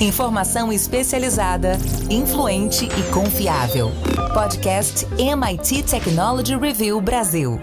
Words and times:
Informação 0.00 0.72
especializada, 0.72 1.72
influente 2.10 2.86
e 2.86 3.12
confiável. 3.12 3.90
Podcast 4.32 5.06
MIT 5.20 5.82
Technology 5.82 6.56
Review 6.56 6.98
Brasil. 7.02 7.60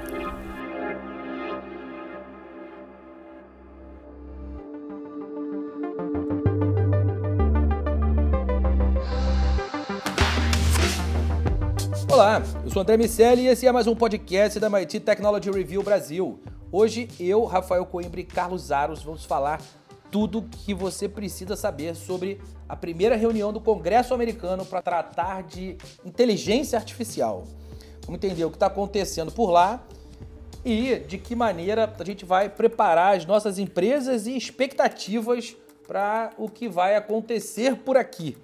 Olá, 12.08 12.44
eu 12.64 12.70
sou 12.70 12.84
André 12.84 12.98
Miceli 12.98 13.42
e 13.42 13.48
esse 13.48 13.66
é 13.66 13.72
mais 13.72 13.88
um 13.88 13.96
podcast 13.96 14.60
da 14.60 14.70
MIT 14.70 15.00
Technology 15.00 15.50
Review 15.50 15.82
Brasil. 15.82 16.40
Hoje 16.72 17.08
eu, 17.20 17.46
Rafael 17.46 17.84
Coimbra 17.88 18.20
e 18.20 18.24
Carlos 18.24 18.72
Aros 18.72 19.02
vamos 19.02 19.26
falar 19.26 19.60
tudo 20.12 20.44
que 20.44 20.74
você 20.74 21.08
precisa 21.08 21.56
saber 21.56 21.96
sobre 21.96 22.40
a 22.68 22.76
primeira 22.76 23.16
reunião 23.16 23.52
do 23.52 23.60
Congresso 23.60 24.14
americano 24.14 24.66
para 24.66 24.82
tratar 24.82 25.44
de 25.44 25.78
inteligência 26.06 26.78
artificial. 26.78 27.44
Vamos 28.06 28.24
entender 28.24 28.46
o 28.46 28.50
que 28.50 28.56
está 28.56 28.68
acontecendo 28.68 29.32
por 29.32 29.50
lá 29.50 29.84
e 30.64 31.00
de 31.00 31.18
que 31.18 31.36
maneira 31.36 31.94
a 31.98 32.04
gente 32.04 32.26
vai 32.26 32.50
preparar 32.50 33.16
as 33.16 33.26
nossas 33.26 33.60
empresas 33.60 34.28
e 34.28 34.36
expectativas 34.36 35.56
para 35.88 36.32
o 36.38 36.50
que 36.50 36.68
vai 36.68 36.96
acontecer 36.96 37.76
por 37.78 37.96
aqui. 37.96 38.38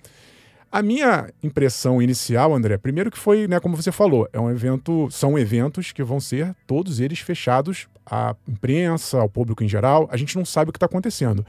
A 0.71 0.83
minha 0.83 1.27
impressão 1.41 1.99
inicial, 1.99 2.53
André, 2.53 2.77
primeiro 2.77 3.09
que 3.09 3.17
foi, 3.17 3.47
né, 3.47 3.59
como 3.59 3.75
você 3.75 3.91
falou, 3.91 4.29
é 4.31 4.39
um 4.39 4.51
evento, 4.51 5.09
são 5.09 5.37
eventos 5.37 5.91
que 5.91 6.03
vão 6.03 6.19
ser 6.19 6.55
todos 6.67 6.99
eles 6.99 7.19
fechados 7.19 7.87
à 8.05 8.35
imprensa, 8.47 9.19
ao 9.19 9.27
público 9.27 9.63
em 9.63 9.67
geral. 9.67 10.07
A 10.11 10.17
gente 10.17 10.37
não 10.37 10.45
sabe 10.45 10.69
o 10.69 10.71
que 10.71 10.77
está 10.77 10.85
acontecendo. 10.85 11.43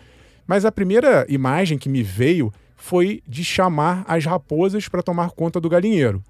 Mas 0.46 0.64
a 0.64 0.72
primeira 0.72 1.26
imagem 1.28 1.76
que 1.76 1.88
me 1.88 2.02
veio 2.02 2.50
foi 2.76 3.22
de 3.28 3.44
chamar 3.44 4.04
as 4.08 4.24
raposas 4.24 4.88
para 4.88 5.02
tomar 5.02 5.32
conta 5.32 5.60
do 5.60 5.68
galinheiro. 5.68 6.24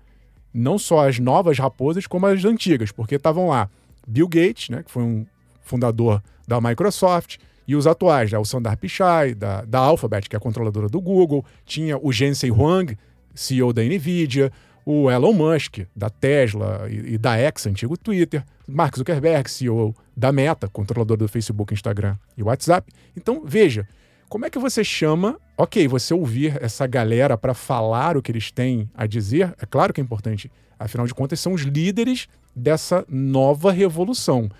Não 0.52 0.76
só 0.76 1.08
as 1.08 1.20
novas 1.20 1.60
raposas, 1.60 2.08
como 2.08 2.26
as 2.26 2.44
antigas, 2.44 2.90
porque 2.90 3.14
estavam 3.14 3.46
lá 3.46 3.70
Bill 4.04 4.26
Gates, 4.26 4.68
né, 4.68 4.82
que 4.82 4.90
foi 4.90 5.04
um 5.04 5.24
fundador 5.62 6.20
da 6.46 6.60
Microsoft, 6.60 7.36
e 7.70 7.76
os 7.76 7.86
atuais, 7.86 8.32
né? 8.32 8.36
o 8.36 8.44
Sundar 8.44 8.76
Pichai, 8.76 9.32
da, 9.32 9.62
da 9.62 9.78
Alphabet, 9.78 10.28
que 10.28 10.34
é 10.34 10.38
a 10.38 10.40
controladora 10.40 10.88
do 10.88 11.00
Google, 11.00 11.44
tinha 11.64 11.96
o 11.96 12.12
Jensen 12.12 12.50
Huang, 12.50 12.98
CEO 13.32 13.72
da 13.72 13.80
NVIDIA, 13.80 14.50
o 14.84 15.08
Elon 15.08 15.32
Musk, 15.32 15.78
da 15.94 16.10
Tesla 16.10 16.88
e, 16.90 17.14
e 17.14 17.18
da 17.18 17.36
X, 17.36 17.68
antigo 17.68 17.96
Twitter, 17.96 18.44
Mark 18.66 18.96
Zuckerberg, 18.96 19.48
CEO 19.48 19.94
da 20.16 20.32
Meta, 20.32 20.66
controlador 20.66 21.16
do 21.16 21.28
Facebook, 21.28 21.72
Instagram 21.72 22.16
e 22.36 22.42
WhatsApp. 22.42 22.92
Então, 23.16 23.44
veja, 23.46 23.86
como 24.28 24.44
é 24.44 24.50
que 24.50 24.58
você 24.58 24.82
chama, 24.82 25.38
ok, 25.56 25.86
você 25.86 26.12
ouvir 26.12 26.60
essa 26.60 26.88
galera 26.88 27.38
para 27.38 27.54
falar 27.54 28.16
o 28.16 28.22
que 28.22 28.32
eles 28.32 28.50
têm 28.50 28.90
a 28.96 29.06
dizer, 29.06 29.54
é 29.62 29.64
claro 29.64 29.94
que 29.94 30.00
é 30.00 30.02
importante, 30.02 30.50
afinal 30.76 31.06
de 31.06 31.14
contas, 31.14 31.38
são 31.38 31.52
os 31.52 31.62
líderes 31.62 32.26
dessa 32.52 33.04
nova 33.08 33.70
revolução. 33.70 34.50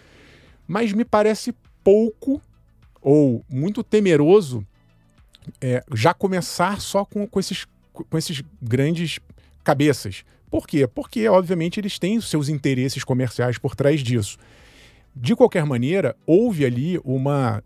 Mas 0.65 0.93
me 0.93 1.05
parece 1.05 1.53
pouco 1.83 2.41
ou 3.03 3.45
muito 3.49 3.83
temeroso 3.83 4.67
é, 5.61 5.83
já 5.95 6.13
começar 6.13 6.81
só 6.81 7.05
com, 7.05 7.27
com, 7.27 7.41
esses, 7.41 7.67
com 7.93 8.19
esses 8.19 8.43
grandes 8.61 9.19
cabeças. 9.65 10.25
Por 10.51 10.67
quê? 10.67 10.87
Porque, 10.87 11.29
obviamente, 11.29 11.79
eles 11.79 11.99
têm 11.99 12.19
os 12.19 12.29
seus 12.29 12.49
interesses 12.49 13.05
comerciais 13.05 13.57
por 13.57 13.75
trás 13.75 14.03
disso. 14.03 14.37
De 15.15 15.35
qualquer 15.35 15.65
maneira, 15.65 16.17
houve 16.27 16.65
ali 16.65 17.01
uma. 17.05 17.63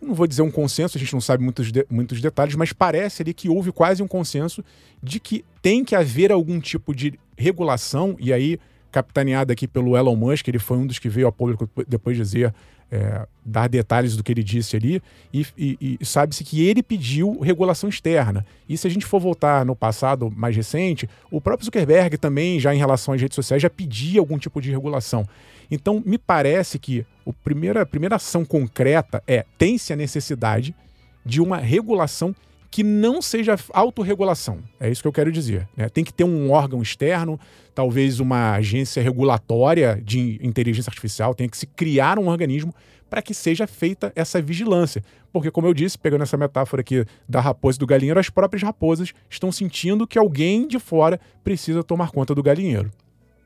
Não 0.00 0.14
vou 0.14 0.26
dizer 0.26 0.42
um 0.42 0.50
consenso, 0.50 0.96
a 0.96 1.00
gente 1.00 1.12
não 1.12 1.20
sabe 1.20 1.42
muitos, 1.42 1.72
de, 1.72 1.86
muitos 1.90 2.20
detalhes, 2.20 2.54
mas 2.54 2.72
parece 2.72 3.22
ali 3.22 3.32
que 3.32 3.48
houve 3.48 3.72
quase 3.72 4.02
um 4.02 4.08
consenso 4.08 4.62
de 5.02 5.18
que 5.18 5.44
tem 5.62 5.84
que 5.84 5.96
haver 5.96 6.30
algum 6.30 6.60
tipo 6.60 6.94
de 6.94 7.18
regulação, 7.36 8.14
e 8.20 8.32
aí, 8.32 8.58
capitaneado 8.92 9.52
aqui 9.52 9.66
pelo 9.66 9.96
Elon 9.96 10.14
Musk, 10.14 10.46
ele 10.48 10.58
foi 10.58 10.76
um 10.76 10.86
dos 10.86 10.98
que 10.98 11.08
veio 11.08 11.26
ao 11.26 11.32
público 11.32 11.68
depois 11.88 12.16
dizer 12.16 12.54
é, 12.90 13.26
dar 13.44 13.68
detalhes 13.68 14.16
do 14.16 14.22
que 14.22 14.32
ele 14.32 14.42
disse 14.42 14.76
ali, 14.76 15.02
e, 15.32 15.46
e, 15.56 15.98
e 16.00 16.06
sabe-se 16.06 16.44
que 16.44 16.66
ele 16.66 16.82
pediu 16.82 17.40
regulação 17.40 17.88
externa. 17.88 18.46
E 18.68 18.76
se 18.76 18.86
a 18.86 18.90
gente 18.90 19.06
for 19.06 19.20
voltar 19.20 19.64
no 19.64 19.74
passado 19.74 20.30
mais 20.30 20.54
recente, 20.56 21.08
o 21.30 21.40
próprio 21.40 21.64
Zuckerberg 21.64 22.16
também, 22.18 22.60
já 22.60 22.74
em 22.74 22.78
relação 22.78 23.14
às 23.14 23.20
redes 23.20 23.34
sociais, 23.34 23.62
já 23.62 23.70
pedia 23.70 24.20
algum 24.20 24.38
tipo 24.38 24.60
de 24.60 24.70
regulação. 24.70 25.26
Então, 25.70 26.02
me 26.04 26.16
parece 26.16 26.78
que 26.78 27.04
a 27.26 27.32
primeira, 27.44 27.82
a 27.82 27.86
primeira 27.86 28.16
ação 28.16 28.44
concreta 28.44 29.22
é 29.26 29.44
tem-se 29.58 29.92
a 29.92 29.96
necessidade 29.96 30.74
de 31.24 31.40
uma 31.40 31.56
regulação 31.56 32.34
que 32.70 32.82
não 32.82 33.22
seja 33.22 33.56
autorregulação. 33.72 34.58
É 34.78 34.90
isso 34.90 35.02
que 35.02 35.08
eu 35.08 35.12
quero 35.12 35.32
dizer. 35.32 35.68
Né? 35.76 35.88
Tem 35.88 36.04
que 36.04 36.12
ter 36.12 36.24
um 36.24 36.50
órgão 36.50 36.82
externo, 36.82 37.38
talvez 37.74 38.20
uma 38.20 38.54
agência 38.54 39.02
regulatória 39.02 40.00
de 40.02 40.38
inteligência 40.42 40.90
artificial, 40.90 41.34
tem 41.34 41.48
que 41.48 41.56
se 41.56 41.66
criar 41.66 42.18
um 42.18 42.28
organismo 42.28 42.74
para 43.08 43.22
que 43.22 43.32
seja 43.32 43.66
feita 43.66 44.12
essa 44.16 44.40
vigilância. 44.42 45.02
Porque, 45.32 45.50
como 45.50 45.66
eu 45.66 45.74
disse, 45.74 45.98
pegando 45.98 46.22
essa 46.22 46.36
metáfora 46.36 46.80
aqui 46.80 47.04
da 47.28 47.40
raposa 47.40 47.76
e 47.76 47.80
do 47.80 47.86
galinheiro, 47.86 48.18
as 48.18 48.30
próprias 48.30 48.62
raposas 48.62 49.12
estão 49.30 49.52
sentindo 49.52 50.06
que 50.06 50.18
alguém 50.18 50.66
de 50.66 50.78
fora 50.78 51.20
precisa 51.44 51.84
tomar 51.84 52.10
conta 52.10 52.34
do 52.34 52.42
galinheiro. 52.42 52.90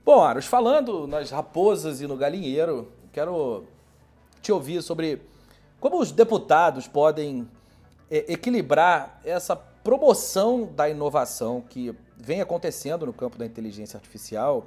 Bom, 0.04 0.22
Aros, 0.22 0.46
falando 0.46 1.06
nas 1.06 1.30
raposas 1.30 2.00
e 2.00 2.06
no 2.06 2.16
galinheiro, 2.16 2.88
quero 3.12 3.64
te 4.40 4.50
ouvir 4.50 4.82
sobre 4.82 5.20
como 5.78 6.00
os 6.00 6.10
deputados 6.10 6.86
podem 6.86 7.46
é, 8.10 8.32
equilibrar 8.32 9.20
essa 9.24 9.54
promoção 9.54 10.66
da 10.66 10.88
inovação 10.88 11.62
que 11.62 11.94
vem 12.16 12.40
acontecendo 12.40 13.06
no 13.06 13.12
campo 13.12 13.38
da 13.38 13.46
inteligência 13.46 13.96
artificial, 13.96 14.66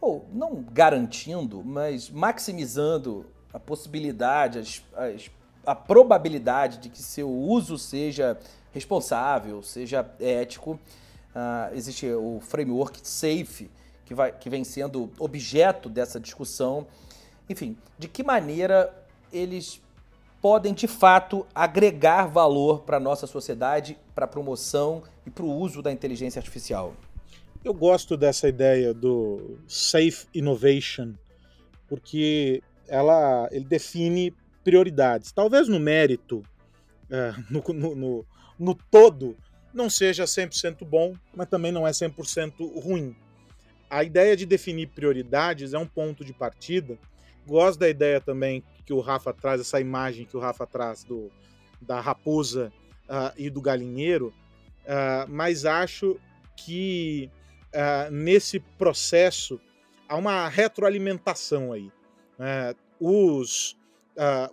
ou 0.00 0.26
não 0.32 0.62
garantindo, 0.62 1.64
mas 1.64 2.10
maximizando 2.10 3.26
a 3.52 3.58
possibilidade, 3.58 4.58
as, 4.58 4.82
as, 4.94 5.30
a 5.64 5.74
probabilidade 5.74 6.78
de 6.78 6.88
que 6.90 7.02
seu 7.02 7.30
uso 7.30 7.78
seja 7.78 8.38
responsável, 8.72 9.62
seja 9.62 10.06
ético. 10.20 10.78
Uh, 11.34 11.74
existe 11.74 12.06
o 12.12 12.40
framework 12.40 13.00
SAFE, 13.02 13.70
que, 14.04 14.14
vai, 14.14 14.30
que 14.30 14.50
vem 14.50 14.62
sendo 14.62 15.10
objeto 15.18 15.88
dessa 15.88 16.20
discussão. 16.20 16.86
Enfim, 17.48 17.76
de 17.98 18.06
que 18.06 18.22
maneira 18.22 18.94
eles 19.32 19.80
podem 20.44 20.74
de 20.74 20.86
fato 20.86 21.46
agregar 21.54 22.26
valor 22.26 22.82
para 22.82 22.98
a 22.98 23.00
nossa 23.00 23.26
sociedade, 23.26 23.96
para 24.14 24.26
a 24.26 24.28
promoção 24.28 25.02
e 25.24 25.30
para 25.30 25.42
o 25.42 25.50
uso 25.50 25.80
da 25.80 25.90
inteligência 25.90 26.38
artificial? 26.38 26.94
Eu 27.64 27.72
gosto 27.72 28.14
dessa 28.14 28.46
ideia 28.46 28.92
do 28.92 29.56
safe 29.66 30.26
innovation, 30.34 31.14
porque 31.88 32.62
ela, 32.86 33.48
ele 33.52 33.64
define 33.64 34.34
prioridades. 34.62 35.32
Talvez 35.32 35.66
no 35.66 35.80
mérito, 35.80 36.42
é, 37.08 37.32
no, 37.48 37.64
no, 37.72 37.94
no, 37.94 38.26
no 38.58 38.74
todo, 38.74 39.34
não 39.72 39.88
seja 39.88 40.24
100% 40.24 40.84
bom, 40.84 41.14
mas 41.34 41.48
também 41.48 41.72
não 41.72 41.88
é 41.88 41.90
100% 41.90 42.82
ruim. 42.82 43.16
A 43.88 44.04
ideia 44.04 44.36
de 44.36 44.44
definir 44.44 44.88
prioridades 44.88 45.72
é 45.72 45.78
um 45.78 45.86
ponto 45.86 46.22
de 46.22 46.34
partida. 46.34 46.98
Gosto 47.46 47.78
da 47.78 47.88
ideia 47.88 48.20
também 48.20 48.62
que 48.84 48.92
o 48.92 49.00
Rafa 49.00 49.32
traz, 49.32 49.60
essa 49.60 49.80
imagem 49.80 50.26
que 50.26 50.36
o 50.36 50.40
Rafa 50.40 50.66
traz 50.66 51.04
do, 51.04 51.30
da 51.80 52.00
raposa 52.00 52.72
uh, 53.08 53.32
e 53.36 53.48
do 53.48 53.60
galinheiro, 53.60 54.28
uh, 54.82 55.28
mas 55.28 55.64
acho 55.64 56.18
que 56.56 57.30
uh, 57.72 58.10
nesse 58.10 58.60
processo 58.60 59.60
há 60.08 60.16
uma 60.16 60.48
retroalimentação 60.48 61.72
aí. 61.72 61.90
Né? 62.38 62.74
os, 62.98 63.76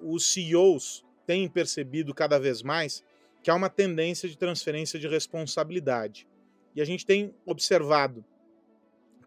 os 0.02 0.32
CEOs 0.32 1.06
têm 1.26 1.48
percebido 1.48 2.14
cada 2.14 2.40
vez 2.40 2.62
mais 2.62 3.04
que 3.42 3.50
há 3.50 3.56
uma 3.56 3.70
tendência 3.70 4.28
de 4.28 4.38
transferência 4.38 5.00
de 5.00 5.08
responsabilidade. 5.08 6.28
E 6.76 6.82
a 6.82 6.86
gente 6.86 7.06
tem 7.06 7.34
observado 7.46 8.26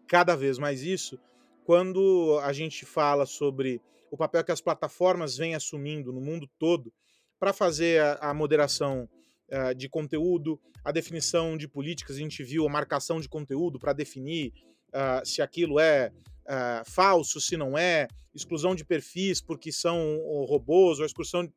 cada 0.07 0.35
vez 0.35 0.57
mais 0.57 0.83
isso 0.83 1.19
quando 1.65 2.39
a 2.43 2.53
gente 2.53 2.85
fala 2.85 3.25
sobre 3.25 3.81
o 4.11 4.17
papel 4.17 4.43
que 4.43 4.51
as 4.51 4.61
plataformas 4.61 5.37
vêm 5.37 5.55
assumindo 5.55 6.11
no 6.11 6.21
mundo 6.21 6.49
todo 6.57 6.93
para 7.39 7.53
fazer 7.53 8.01
a, 8.01 8.29
a 8.29 8.33
moderação 8.33 9.09
uh, 9.51 9.75
de 9.75 9.89
conteúdo, 9.89 10.59
a 10.83 10.91
definição 10.91 11.57
de 11.57 11.67
políticas, 11.67 12.15
a 12.15 12.19
gente 12.19 12.43
viu 12.43 12.65
a 12.65 12.69
marcação 12.69 13.19
de 13.19 13.27
conteúdo 13.27 13.79
para 13.79 13.93
definir 13.93 14.53
uh, 14.89 15.25
se 15.25 15.41
aquilo 15.41 15.79
é 15.79 16.11
uh, 16.45 16.89
falso, 16.89 17.41
se 17.41 17.57
não 17.57 17.77
é, 17.77 18.07
exclusão 18.33 18.75
de 18.75 18.83
perfis 18.83 19.41
porque 19.41 19.71
são 19.71 20.19
robôs, 20.45 20.99
ou 20.99 21.05
exclusão, 21.05 21.49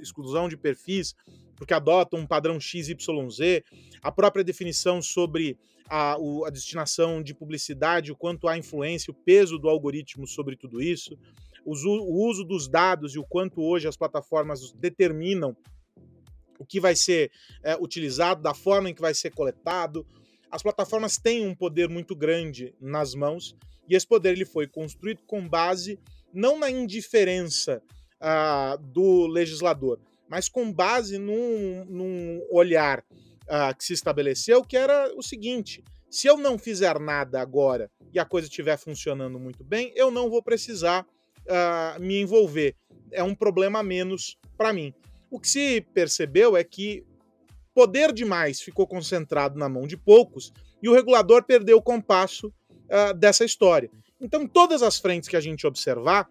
exclusão 0.00 0.48
de 0.48 0.56
perfis 0.56 1.14
porque 1.56 1.74
adotam 1.74 2.20
um 2.20 2.26
padrão 2.26 2.58
XYZ, 2.58 2.96
a 4.02 4.10
própria 4.10 4.42
definição 4.42 5.02
sobre 5.02 5.58
a, 5.88 6.14
a 6.14 6.50
destinação 6.50 7.22
de 7.22 7.34
publicidade, 7.34 8.10
o 8.10 8.16
quanto 8.16 8.48
há 8.48 8.56
influência, 8.56 9.10
o 9.10 9.14
peso 9.14 9.58
do 9.58 9.68
algoritmo 9.68 10.26
sobre 10.26 10.56
tudo 10.56 10.80
isso, 10.82 11.18
o 11.64 12.28
uso 12.28 12.44
dos 12.44 12.68
dados 12.68 13.14
e 13.14 13.18
o 13.18 13.24
quanto 13.24 13.62
hoje 13.62 13.88
as 13.88 13.96
plataformas 13.96 14.72
determinam 14.72 15.56
o 16.58 16.64
que 16.64 16.78
vai 16.78 16.94
ser 16.94 17.30
é, 17.62 17.76
utilizado, 17.76 18.42
da 18.42 18.54
forma 18.54 18.88
em 18.88 18.94
que 18.94 19.00
vai 19.00 19.14
ser 19.14 19.30
coletado. 19.30 20.06
As 20.50 20.62
plataformas 20.62 21.16
têm 21.16 21.46
um 21.46 21.54
poder 21.54 21.88
muito 21.88 22.14
grande 22.14 22.74
nas 22.80 23.14
mãos 23.14 23.56
e 23.88 23.96
esse 23.96 24.06
poder 24.06 24.30
ele 24.30 24.44
foi 24.44 24.66
construído 24.66 25.22
com 25.26 25.46
base 25.48 25.98
não 26.32 26.58
na 26.58 26.70
indiferença 26.70 27.82
uh, 28.20 28.78
do 28.78 29.26
legislador, 29.26 29.98
mas 30.28 30.48
com 30.48 30.72
base 30.72 31.18
num, 31.18 31.84
num 31.84 32.46
olhar 32.50 33.00
uh, 33.00 33.76
que 33.76 33.84
se 33.84 33.92
estabeleceu, 33.92 34.62
que 34.62 34.76
era 34.76 35.12
o 35.16 35.22
seguinte: 35.22 35.82
se 36.08 36.26
eu 36.26 36.36
não 36.36 36.58
fizer 36.58 36.98
nada 36.98 37.40
agora 37.40 37.90
e 38.12 38.18
a 38.18 38.24
coisa 38.24 38.46
estiver 38.46 38.76
funcionando 38.76 39.38
muito 39.38 39.64
bem, 39.64 39.92
eu 39.96 40.10
não 40.10 40.30
vou 40.30 40.42
precisar 40.42 41.06
uh, 41.46 42.00
me 42.00 42.20
envolver. 42.20 42.74
É 43.10 43.22
um 43.22 43.34
problema 43.34 43.80
a 43.80 43.82
menos 43.82 44.38
para 44.56 44.72
mim. 44.72 44.94
O 45.30 45.40
que 45.40 45.48
se 45.48 45.80
percebeu 45.94 46.56
é 46.56 46.64
que 46.64 47.04
poder 47.74 48.12
demais 48.12 48.60
ficou 48.60 48.86
concentrado 48.86 49.58
na 49.58 49.68
mão 49.68 49.86
de 49.86 49.96
poucos 49.96 50.52
e 50.82 50.88
o 50.88 50.94
regulador 50.94 51.44
perdeu 51.44 51.78
o 51.78 51.82
compasso 51.82 52.48
uh, 52.48 53.14
dessa 53.14 53.44
história. 53.44 53.90
Então, 54.20 54.46
todas 54.46 54.82
as 54.82 54.98
frentes 54.98 55.28
que 55.28 55.36
a 55.36 55.40
gente 55.40 55.66
observar, 55.66 56.28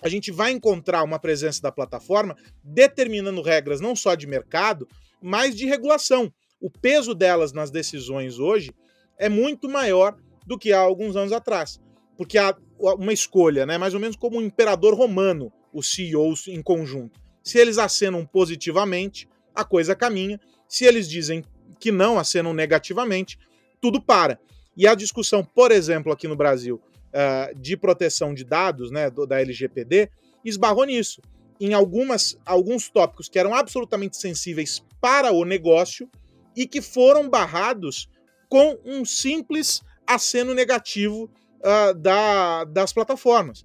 a 0.00 0.08
gente 0.08 0.30
vai 0.30 0.52
encontrar 0.52 1.02
uma 1.02 1.18
presença 1.18 1.62
da 1.62 1.72
plataforma 1.72 2.36
determinando 2.62 3.40
regras 3.42 3.80
não 3.80 3.96
só 3.96 4.14
de 4.14 4.26
mercado, 4.26 4.86
mas 5.20 5.56
de 5.56 5.66
regulação. 5.66 6.32
O 6.60 6.70
peso 6.70 7.14
delas 7.14 7.52
nas 7.52 7.70
decisões 7.70 8.38
hoje 8.38 8.70
é 9.18 9.28
muito 9.28 9.68
maior 9.68 10.16
do 10.46 10.58
que 10.58 10.72
há 10.72 10.78
alguns 10.78 11.16
anos 11.16 11.32
atrás. 11.32 11.80
Porque 12.16 12.38
há 12.38 12.54
uma 12.78 13.12
escolha, 13.12 13.64
né? 13.64 13.78
mais 13.78 13.94
ou 13.94 14.00
menos 14.00 14.16
como 14.16 14.38
um 14.38 14.42
imperador 14.42 14.94
romano, 14.94 15.52
os 15.72 15.92
CEOs 15.94 16.48
em 16.48 16.62
conjunto. 16.62 17.20
Se 17.42 17.58
eles 17.58 17.78
acenam 17.78 18.24
positivamente, 18.24 19.28
a 19.54 19.64
coisa 19.64 19.94
caminha. 19.94 20.40
Se 20.68 20.84
eles 20.84 21.08
dizem 21.08 21.44
que 21.78 21.92
não 21.92 22.18
acenam 22.18 22.52
negativamente, 22.52 23.38
tudo 23.80 24.00
para. 24.00 24.40
E 24.76 24.86
a 24.86 24.94
discussão, 24.94 25.44
por 25.44 25.70
exemplo, 25.70 26.10
aqui 26.10 26.26
no 26.26 26.34
Brasil, 26.34 26.80
uh, 27.12 27.54
de 27.58 27.76
proteção 27.76 28.34
de 28.34 28.44
dados, 28.44 28.90
né, 28.90 29.08
da 29.10 29.40
LGPD, 29.40 30.10
esbarrou 30.44 30.84
nisso. 30.84 31.22
Em 31.60 31.72
algumas, 31.72 32.36
alguns 32.44 32.88
tópicos 32.88 33.28
que 33.28 33.38
eram 33.38 33.54
absolutamente 33.54 34.16
sensíveis 34.16 34.82
para 35.00 35.32
o 35.32 35.44
negócio 35.44 36.08
e 36.56 36.66
que 36.66 36.82
foram 36.82 37.28
barrados 37.28 38.08
com 38.48 38.78
um 38.84 39.04
simples 39.04 39.82
aceno 40.06 40.54
negativo 40.54 41.30
uh, 41.64 41.94
da, 41.94 42.64
das 42.64 42.92
plataformas. 42.92 43.64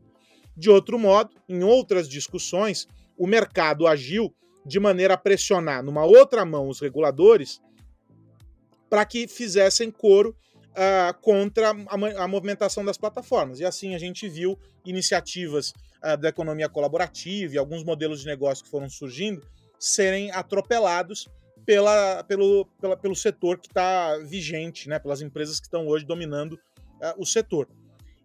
De 0.56 0.69
outro 0.69 0.98
modo, 0.98 1.31
em 1.48 1.63
outras 1.63 2.07
discussões, 2.07 2.88
o 3.18 3.28
mercado 3.28 3.88
agiu 3.88 4.34
de 4.66 4.80
maneira 4.80 5.13
a 5.13 5.18
pressionar 5.18 5.84
numa 5.84 6.06
outra 6.06 6.46
mão 6.46 6.68
os 6.68 6.80
reguladores 6.80 7.62
para 8.90 9.06
que 9.06 9.28
fizessem 9.28 9.92
coro 9.92 10.36
uh, 10.72 11.13
contra 11.22 11.72
a, 11.72 12.24
a, 12.24 12.28
movimentação 12.28 12.84
das 12.84 12.98
plataformas. 12.98 13.60
E 13.60 13.66
assim 13.66 13.96
a 13.96 14.00
gente 14.00 14.28
viu 14.28 14.57
iniciativas 14.86 15.74
uh, 16.04 16.18
da 16.18 16.30
economia 16.30 16.68
colaborativa 16.68 17.54
e 17.54 17.57
alguns 17.57 17.84
modelos 17.84 18.22
de 18.22 18.25
negócio 18.25 18.63
que 18.63 18.69
foram 18.69 18.90
surgindo 18.90 19.45
serem 19.80 20.31
atropelados 20.31 21.28
pela, 21.66 22.24
pelo, 22.24 22.66
pela, 22.81 22.98
pelo 22.98 23.16
setor 23.16 23.60
que 23.60 23.68
está 23.68 24.18
vigente, 24.18 24.90
né, 24.90 24.98
pelas 25.00 25.22
empresas 25.22 25.60
que 25.60 25.68
estão 25.68 25.88
hoje 25.88 26.06
dominando 26.06 26.54
uh, 26.54 27.13
o 27.18 27.25
setor. 27.25 27.68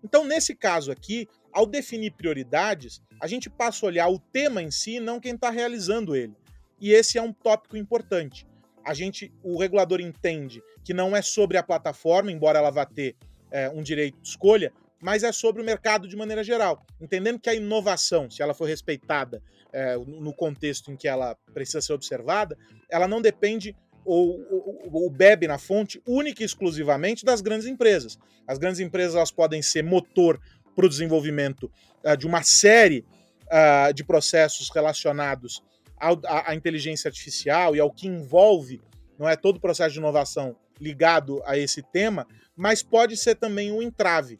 Então, 0.04 0.24
nesse 0.24 0.54
caso 0.54 0.92
aqui, 0.92 1.26
ao 1.52 1.66
definir 1.66 2.12
prioridades, 2.12 3.00
a 3.20 3.26
gente 3.26 3.48
passa 3.48 3.84
a 3.84 3.88
olhar 3.88 4.08
o 4.08 4.18
tema 4.18 4.62
em 4.62 4.70
si, 4.70 5.00
não 5.00 5.18
quem 5.18 5.34
está 5.34 5.50
realizando 5.50 6.14
ele. 6.14 6.34
E 6.80 6.92
esse 6.92 7.16
é 7.16 7.22
um 7.22 7.32
tópico 7.32 7.76
importante 7.76 8.46
a 8.84 8.92
gente, 8.92 9.32
o 9.42 9.58
regulador 9.58 10.00
entende 10.00 10.62
que 10.84 10.92
não 10.92 11.16
é 11.16 11.22
sobre 11.22 11.56
a 11.56 11.62
plataforma, 11.62 12.30
embora 12.30 12.58
ela 12.58 12.70
vá 12.70 12.84
ter 12.84 13.16
é, 13.50 13.68
um 13.70 13.82
direito 13.82 14.20
de 14.20 14.28
escolha, 14.28 14.72
mas 15.00 15.22
é 15.22 15.32
sobre 15.32 15.62
o 15.62 15.64
mercado 15.64 16.06
de 16.06 16.16
maneira 16.16 16.44
geral. 16.44 16.84
Entendendo 17.00 17.40
que 17.40 17.48
a 17.48 17.54
inovação, 17.54 18.30
se 18.30 18.42
ela 18.42 18.52
for 18.52 18.66
respeitada 18.66 19.42
é, 19.72 19.96
no 19.96 20.34
contexto 20.34 20.92
em 20.92 20.96
que 20.96 21.08
ela 21.08 21.34
precisa 21.52 21.80
ser 21.80 21.94
observada, 21.94 22.56
ela 22.90 23.08
não 23.08 23.22
depende 23.22 23.74
ou, 24.04 24.40
ou, 24.50 24.90
ou, 24.92 25.10
bebe 25.10 25.46
na 25.46 25.58
fonte 25.58 26.02
única 26.06 26.42
e 26.42 26.46
exclusivamente 26.46 27.24
das 27.24 27.40
grandes 27.40 27.66
empresas. 27.66 28.18
As 28.46 28.58
grandes 28.58 28.80
empresas 28.80 29.14
elas 29.14 29.30
podem 29.30 29.62
ser 29.62 29.82
motor 29.82 30.40
para 30.74 30.86
o 30.86 30.88
desenvolvimento 30.88 31.70
uh, 32.04 32.16
de 32.16 32.26
uma 32.26 32.42
série 32.42 33.04
uh, 33.44 33.92
de 33.92 34.04
processos 34.04 34.70
relacionados 34.70 35.62
à, 35.98 36.54
inteligência 36.54 37.08
artificial 37.08 37.74
e 37.74 37.80
ao 37.80 37.90
que 37.90 38.06
envolve 38.06 38.80
não 39.18 39.28
é 39.28 39.36
todo 39.36 39.56
o 39.56 39.60
processo 39.60 39.92
de 39.92 39.98
inovação 39.98 40.56
ligado 40.80 41.40
a 41.46 41.56
esse 41.56 41.82
tema, 41.82 42.26
mas 42.56 42.82
pode 42.82 43.16
ser 43.16 43.36
também 43.36 43.72
um 43.72 43.80
entrave 43.80 44.38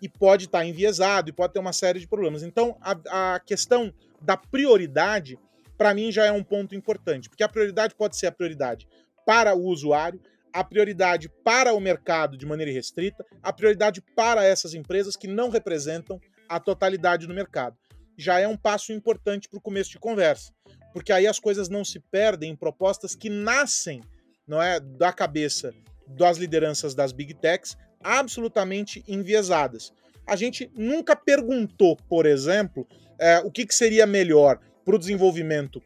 e 0.00 0.08
pode 0.08 0.46
estar 0.46 0.64
enviesado 0.64 1.28
e 1.28 1.32
pode 1.32 1.52
ter 1.52 1.58
uma 1.58 1.72
série 1.72 2.00
de 2.00 2.08
problemas. 2.08 2.42
Então, 2.42 2.76
a, 2.80 3.34
a 3.34 3.40
questão 3.40 3.92
da 4.20 4.36
prioridade, 4.36 5.38
para 5.76 5.94
mim, 5.94 6.10
já 6.10 6.24
é 6.24 6.32
um 6.32 6.42
ponto 6.42 6.74
importante, 6.74 7.28
porque 7.28 7.42
a 7.42 7.48
prioridade 7.48 7.94
pode 7.94 8.16
ser 8.16 8.26
a 8.26 8.32
prioridade 8.32 8.88
para 9.26 9.54
o 9.54 9.64
usuário, 9.64 10.20
a 10.52 10.62
prioridade 10.62 11.28
para 11.42 11.74
o 11.74 11.80
mercado 11.80 12.36
de 12.36 12.46
maneira 12.46 12.72
restrita, 12.72 13.24
a 13.42 13.52
prioridade 13.52 14.00
para 14.14 14.44
essas 14.44 14.74
empresas 14.74 15.16
que 15.16 15.26
não 15.26 15.50
representam 15.50 16.20
a 16.48 16.60
totalidade 16.60 17.26
do 17.26 17.34
mercado. 17.34 17.76
Já 18.16 18.38
é 18.38 18.46
um 18.46 18.56
passo 18.56 18.92
importante 18.92 19.48
para 19.48 19.58
o 19.58 19.62
começo 19.62 19.90
de 19.90 19.98
conversa 19.98 20.52
porque 20.94 21.12
aí 21.12 21.26
as 21.26 21.40
coisas 21.40 21.68
não 21.68 21.84
se 21.84 21.98
perdem 21.98 22.52
em 22.52 22.56
propostas 22.56 23.16
que 23.16 23.28
nascem, 23.28 24.00
não 24.46 24.62
é, 24.62 24.78
da 24.78 25.12
cabeça 25.12 25.74
das 26.06 26.38
lideranças 26.38 26.94
das 26.94 27.10
big 27.10 27.34
techs, 27.34 27.76
absolutamente 28.00 29.02
enviesadas. 29.08 29.92
A 30.24 30.36
gente 30.36 30.70
nunca 30.72 31.16
perguntou, 31.16 31.96
por 32.08 32.26
exemplo, 32.26 32.86
é, 33.18 33.40
o 33.40 33.50
que, 33.50 33.66
que 33.66 33.74
seria 33.74 34.06
melhor 34.06 34.60
para 34.84 34.94
o 34.94 34.98
desenvolvimento 34.98 35.82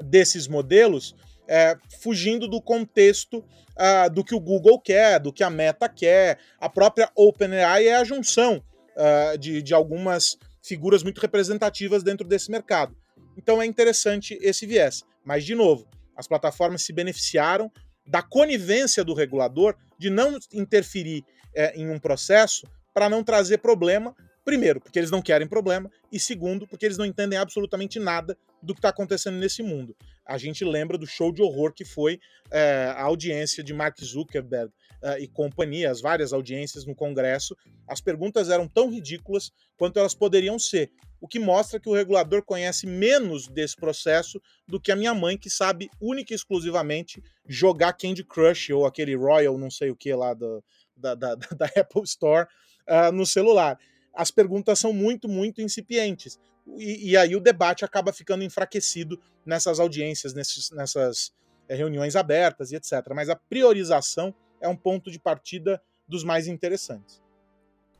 desses 0.00 0.46
modelos, 0.46 1.16
é, 1.48 1.76
fugindo 2.00 2.48
do 2.48 2.60
contexto 2.60 3.38
uh, 3.38 4.10
do 4.12 4.24
que 4.24 4.34
o 4.34 4.40
Google 4.40 4.80
quer, 4.80 5.20
do 5.20 5.32
que 5.32 5.44
a 5.44 5.50
Meta 5.50 5.88
quer. 5.88 6.38
A 6.58 6.68
própria 6.68 7.10
OpenAI 7.14 7.88
é 7.88 7.96
a 7.96 8.04
junção 8.04 8.62
uh, 8.96 9.38
de, 9.38 9.62
de 9.62 9.74
algumas 9.74 10.36
figuras 10.62 11.02
muito 11.02 11.20
representativas 11.20 12.02
dentro 12.02 12.26
desse 12.26 12.50
mercado. 12.50 12.96
Então 13.36 13.60
é 13.60 13.66
interessante 13.66 14.38
esse 14.40 14.66
viés. 14.66 15.04
Mas, 15.24 15.44
de 15.44 15.54
novo, 15.54 15.86
as 16.16 16.26
plataformas 16.26 16.82
se 16.82 16.92
beneficiaram 16.92 17.70
da 18.06 18.22
conivência 18.22 19.04
do 19.04 19.14
regulador 19.14 19.74
de 19.98 20.10
não 20.10 20.38
interferir 20.52 21.24
é, 21.54 21.76
em 21.76 21.90
um 21.90 21.98
processo 21.98 22.66
para 22.94 23.08
não 23.08 23.22
trazer 23.22 23.58
problema 23.58 24.14
Primeiro, 24.46 24.80
porque 24.80 24.96
eles 24.96 25.10
não 25.10 25.20
querem 25.20 25.48
problema, 25.48 25.90
e 26.12 26.20
segundo, 26.20 26.68
porque 26.68 26.86
eles 26.86 26.96
não 26.96 27.04
entendem 27.04 27.36
absolutamente 27.36 27.98
nada 27.98 28.38
do 28.62 28.74
que 28.74 28.78
está 28.78 28.88
acontecendo 28.88 29.36
nesse 29.36 29.62
mundo. 29.62 29.96
A 30.24 30.38
gente 30.38 30.64
lembra 30.64 30.98
do 30.98 31.06
show 31.06 31.32
de 31.32 31.42
horror 31.42 31.72
que 31.72 31.84
foi 31.84 32.20
é, 32.50 32.92
a 32.96 33.02
audiência 33.02 33.62
de 33.62 33.72
Mark 33.72 33.98
Zuckerberg 34.02 34.72
é, 35.02 35.20
e 35.20 35.28
companhia, 35.28 35.90
as 35.90 36.00
várias 36.00 36.32
audiências 36.32 36.84
no 36.84 36.94
Congresso. 36.94 37.56
As 37.86 38.00
perguntas 38.00 38.48
eram 38.48 38.66
tão 38.66 38.90
ridículas 38.90 39.52
quanto 39.76 39.98
elas 39.98 40.14
poderiam 40.14 40.58
ser, 40.58 40.90
o 41.20 41.28
que 41.28 41.38
mostra 41.38 41.80
que 41.80 41.88
o 41.88 41.94
regulador 41.94 42.42
conhece 42.42 42.86
menos 42.86 43.48
desse 43.48 43.76
processo 43.76 44.40
do 44.66 44.80
que 44.80 44.92
a 44.92 44.96
minha 44.96 45.14
mãe, 45.14 45.38
que 45.38 45.48
sabe 45.48 45.88
única 46.00 46.32
e 46.32 46.36
exclusivamente 46.36 47.22
jogar 47.48 47.92
Candy 47.92 48.24
Crush 48.24 48.70
ou 48.70 48.84
aquele 48.84 49.14
Royal, 49.14 49.56
não 49.56 49.70
sei 49.70 49.90
o 49.90 49.96
que 49.96 50.12
lá 50.14 50.34
do, 50.34 50.62
da, 50.96 51.14
da, 51.14 51.34
da 51.56 51.66
Apple 51.76 52.02
Store 52.02 52.46
uh, 52.88 53.12
no 53.12 53.24
celular 53.24 53.78
as 54.16 54.30
perguntas 54.30 54.78
são 54.78 54.92
muito, 54.92 55.28
muito 55.28 55.60
incipientes. 55.60 56.40
E, 56.76 57.10
e 57.10 57.16
aí 57.16 57.36
o 57.36 57.40
debate 57.40 57.84
acaba 57.84 58.12
ficando 58.12 58.42
enfraquecido 58.42 59.20
nessas 59.44 59.78
audiências, 59.78 60.34
nesses, 60.34 60.70
nessas 60.70 61.32
é, 61.68 61.74
reuniões 61.74 62.16
abertas 62.16 62.72
e 62.72 62.76
etc. 62.76 62.92
Mas 63.14 63.28
a 63.28 63.36
priorização 63.36 64.34
é 64.60 64.68
um 64.68 64.76
ponto 64.76 65.10
de 65.10 65.18
partida 65.18 65.80
dos 66.08 66.24
mais 66.24 66.46
interessantes. 66.46 67.22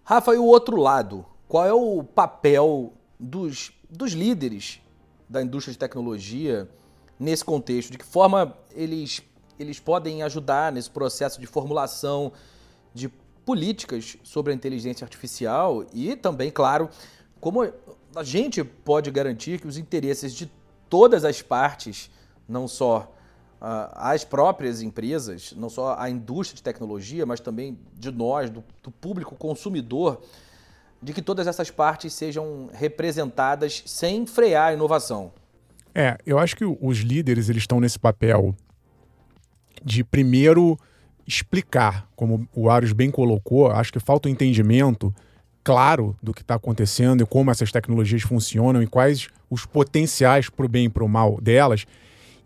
Rafa, 0.04 0.34
e 0.34 0.38
o 0.38 0.44
outro 0.44 0.76
lado? 0.76 1.26
Qual 1.48 1.64
é 1.64 1.72
o 1.72 2.02
papel 2.02 2.92
dos, 3.18 3.72
dos 3.90 4.12
líderes 4.12 4.80
da 5.28 5.42
indústria 5.42 5.72
de 5.72 5.78
tecnologia 5.78 6.68
nesse 7.18 7.44
contexto? 7.44 7.90
De 7.90 7.98
que 7.98 8.04
forma 8.04 8.56
eles, 8.72 9.22
eles 9.58 9.80
podem 9.80 10.22
ajudar 10.22 10.72
nesse 10.72 10.90
processo 10.90 11.40
de 11.40 11.46
formulação 11.46 12.32
de 12.94 13.08
políticas 13.44 14.16
sobre 14.22 14.52
a 14.52 14.56
inteligência 14.56 15.04
artificial 15.04 15.84
e 15.92 16.16
também, 16.16 16.50
claro, 16.50 16.90
como 17.40 17.64
a 18.16 18.24
gente 18.24 18.64
pode 18.64 19.10
garantir 19.10 19.60
que 19.60 19.66
os 19.66 19.76
interesses 19.76 20.34
de 20.34 20.50
todas 20.88 21.24
as 21.24 21.42
partes, 21.42 22.10
não 22.48 22.66
só 22.66 23.12
uh, 23.60 23.92
as 23.94 24.24
próprias 24.24 24.80
empresas, 24.80 25.52
não 25.56 25.68
só 25.68 25.96
a 25.98 26.08
indústria 26.08 26.56
de 26.56 26.62
tecnologia, 26.62 27.26
mas 27.26 27.40
também 27.40 27.78
de 27.94 28.10
nós, 28.10 28.48
do, 28.50 28.64
do 28.82 28.90
público 28.90 29.34
consumidor, 29.34 30.22
de 31.02 31.12
que 31.12 31.20
todas 31.20 31.46
essas 31.46 31.70
partes 31.70 32.14
sejam 32.14 32.70
representadas 32.72 33.82
sem 33.84 34.26
frear 34.26 34.68
a 34.68 34.72
inovação. 34.72 35.32
É, 35.94 36.16
eu 36.26 36.38
acho 36.38 36.56
que 36.56 36.64
os 36.64 36.98
líderes 36.98 37.48
eles 37.48 37.62
estão 37.62 37.80
nesse 37.80 37.98
papel 37.98 38.54
de 39.84 40.02
primeiro 40.02 40.78
explicar, 41.26 42.08
como 42.16 42.48
o 42.54 42.70
Arius 42.70 42.92
bem 42.92 43.10
colocou, 43.10 43.70
acho 43.70 43.92
que 43.92 44.00
falta 44.00 44.28
o 44.28 44.32
entendimento 44.32 45.14
claro 45.66 46.16
do 46.22 46.32
que 46.32 46.42
está 46.42 46.54
acontecendo 46.54 47.24
e 47.24 47.26
como 47.26 47.50
essas 47.50 47.72
tecnologias 47.72 48.22
funcionam 48.22 48.80
e 48.80 48.86
quais 48.86 49.26
os 49.50 49.66
potenciais 49.66 50.48
para 50.48 50.64
o 50.64 50.68
bem 50.68 50.84
e 50.84 50.88
para 50.88 51.02
o 51.02 51.08
mal 51.08 51.40
delas. 51.40 51.84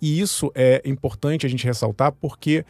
E 0.00 0.18
isso 0.18 0.50
é 0.54 0.80
importante 0.86 1.44
a 1.44 1.48
gente 1.50 1.66
ressaltar 1.66 2.12
porque 2.12 2.64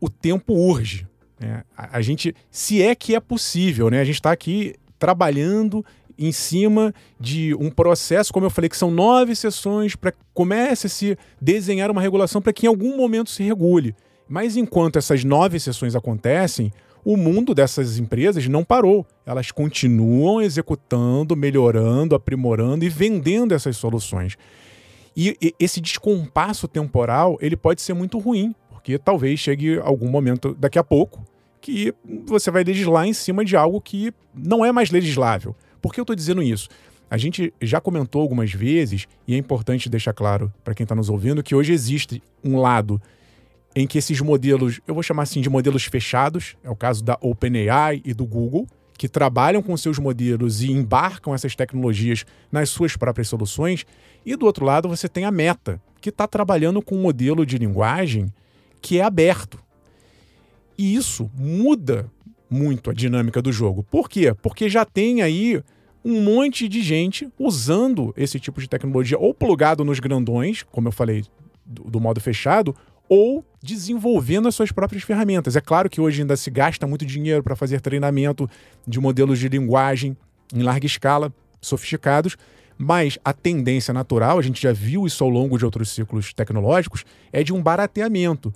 o 0.00 0.08
tempo 0.08 0.54
urge. 0.54 1.06
Né? 1.38 1.64
A, 1.76 2.00
gente, 2.00 2.34
se 2.50 2.82
é 2.82 2.94
que 2.94 3.14
é 3.14 3.20
possível, 3.20 3.90
né? 3.90 4.00
a 4.00 4.04
gente 4.04 4.14
está 4.14 4.32
aqui 4.32 4.74
trabalhando 4.98 5.84
em 6.18 6.32
cima 6.32 6.94
de 7.20 7.54
um 7.56 7.70
processo, 7.70 8.32
como 8.32 8.46
eu 8.46 8.50
falei, 8.50 8.70
que 8.70 8.78
são 8.78 8.90
nove 8.90 9.36
sessões 9.36 9.94
para 9.94 10.14
comece 10.32 10.86
a 10.86 10.90
se 10.90 11.18
desenhar 11.38 11.90
uma 11.90 12.00
regulação 12.00 12.40
para 12.40 12.54
que 12.54 12.64
em 12.64 12.70
algum 12.70 12.96
momento 12.96 13.28
se 13.28 13.42
regule. 13.42 13.94
Mas 14.26 14.56
enquanto 14.56 14.96
essas 14.96 15.24
nove 15.24 15.60
sessões 15.60 15.94
acontecem, 15.94 16.72
o 17.04 17.16
mundo 17.16 17.54
dessas 17.54 17.98
empresas 17.98 18.48
não 18.48 18.64
parou. 18.64 19.06
Elas 19.26 19.50
continuam 19.50 20.40
executando, 20.40 21.36
melhorando, 21.36 22.14
aprimorando 22.14 22.84
e 22.84 22.88
vendendo 22.88 23.52
essas 23.52 23.76
soluções. 23.76 24.36
E, 25.16 25.36
e 25.40 25.54
esse 25.60 25.80
descompasso 25.80 26.66
temporal 26.66 27.38
ele 27.40 27.56
pode 27.56 27.82
ser 27.82 27.94
muito 27.94 28.18
ruim, 28.18 28.54
porque 28.70 28.98
talvez 28.98 29.38
chegue 29.38 29.78
algum 29.78 30.08
momento 30.08 30.56
daqui 30.58 30.78
a 30.78 30.84
pouco 30.84 31.24
que 31.60 31.94
você 32.26 32.50
vai 32.50 32.62
legislar 32.62 33.06
em 33.06 33.12
cima 33.12 33.44
de 33.44 33.56
algo 33.56 33.80
que 33.80 34.12
não 34.34 34.64
é 34.64 34.70
mais 34.70 34.90
legislável. 34.90 35.56
Por 35.80 35.94
que 35.94 36.00
eu 36.00 36.02
estou 36.02 36.16
dizendo 36.16 36.42
isso? 36.42 36.68
A 37.10 37.16
gente 37.16 37.54
já 37.60 37.80
comentou 37.80 38.20
algumas 38.20 38.52
vezes, 38.52 39.06
e 39.26 39.34
é 39.34 39.38
importante 39.38 39.88
deixar 39.88 40.12
claro 40.12 40.52
para 40.62 40.74
quem 40.74 40.84
está 40.84 40.94
nos 40.94 41.08
ouvindo, 41.08 41.42
que 41.42 41.54
hoje 41.54 41.72
existe 41.72 42.22
um 42.42 42.58
lado 42.58 43.00
em 43.74 43.86
que 43.86 43.98
esses 43.98 44.20
modelos, 44.20 44.80
eu 44.86 44.94
vou 44.94 45.02
chamar 45.02 45.24
assim 45.24 45.40
de 45.40 45.50
modelos 45.50 45.84
fechados, 45.84 46.56
é 46.62 46.70
o 46.70 46.76
caso 46.76 47.02
da 47.02 47.18
OpenAI 47.20 48.00
e 48.04 48.14
do 48.14 48.24
Google, 48.24 48.66
que 48.96 49.08
trabalham 49.08 49.60
com 49.60 49.76
seus 49.76 49.98
modelos 49.98 50.62
e 50.62 50.70
embarcam 50.70 51.34
essas 51.34 51.56
tecnologias 51.56 52.24
nas 52.52 52.70
suas 52.70 52.96
próprias 52.96 53.28
soluções, 53.28 53.84
e 54.24 54.36
do 54.36 54.46
outro 54.46 54.64
lado 54.64 54.88
você 54.88 55.08
tem 55.08 55.24
a 55.24 55.30
Meta, 55.30 55.82
que 56.00 56.10
está 56.10 56.28
trabalhando 56.28 56.80
com 56.80 56.96
um 56.96 57.02
modelo 57.02 57.44
de 57.44 57.58
linguagem 57.58 58.32
que 58.80 58.98
é 58.98 59.02
aberto. 59.02 59.58
E 60.78 60.94
isso 60.94 61.30
muda 61.36 62.10
muito 62.48 62.90
a 62.90 62.94
dinâmica 62.94 63.42
do 63.42 63.50
jogo. 63.50 63.82
Por 63.82 64.08
quê? 64.08 64.34
Porque 64.34 64.68
já 64.68 64.84
tem 64.84 65.22
aí 65.22 65.62
um 66.04 66.22
monte 66.22 66.68
de 66.68 66.82
gente 66.82 67.28
usando 67.38 68.12
esse 68.16 68.38
tipo 68.38 68.60
de 68.60 68.68
tecnologia 68.68 69.18
ou 69.18 69.32
plugado 69.32 69.84
nos 69.84 69.98
grandões, 69.98 70.62
como 70.62 70.88
eu 70.88 70.92
falei, 70.92 71.24
do, 71.64 71.84
do 71.84 72.00
modo 72.00 72.20
fechado, 72.20 72.76
ou 73.08 73.44
desenvolvendo 73.64 74.46
as 74.46 74.54
suas 74.54 74.70
próprias 74.70 75.02
ferramentas. 75.02 75.56
É 75.56 75.60
claro 75.60 75.88
que 75.88 75.98
hoje 75.98 76.20
ainda 76.20 76.36
se 76.36 76.50
gasta 76.50 76.86
muito 76.86 77.06
dinheiro 77.06 77.42
para 77.42 77.56
fazer 77.56 77.80
treinamento 77.80 78.48
de 78.86 79.00
modelos 79.00 79.38
de 79.38 79.48
linguagem 79.48 80.14
em 80.54 80.62
larga 80.62 80.84
escala, 80.84 81.32
sofisticados, 81.62 82.36
mas 82.76 83.18
a 83.24 83.32
tendência 83.32 83.94
natural, 83.94 84.38
a 84.38 84.42
gente 84.42 84.60
já 84.60 84.70
viu 84.70 85.06
isso 85.06 85.24
ao 85.24 85.30
longo 85.30 85.56
de 85.56 85.64
outros 85.64 85.88
ciclos 85.88 86.34
tecnológicos, 86.34 87.06
é 87.32 87.42
de 87.42 87.54
um 87.54 87.62
barateamento. 87.62 88.52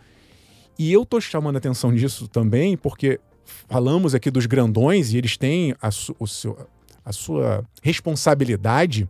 E 0.78 0.92
eu 0.92 1.04
estou 1.04 1.22
chamando 1.22 1.54
a 1.54 1.58
atenção 1.58 1.94
disso 1.94 2.28
também 2.28 2.76
porque 2.76 3.18
falamos 3.66 4.14
aqui 4.14 4.30
dos 4.30 4.44
grandões 4.44 5.14
e 5.14 5.16
eles 5.16 5.38
têm 5.38 5.74
a, 5.80 5.90
su 5.90 6.14
seu, 6.26 6.68
a 7.02 7.12
sua 7.12 7.64
responsabilidade, 7.82 9.08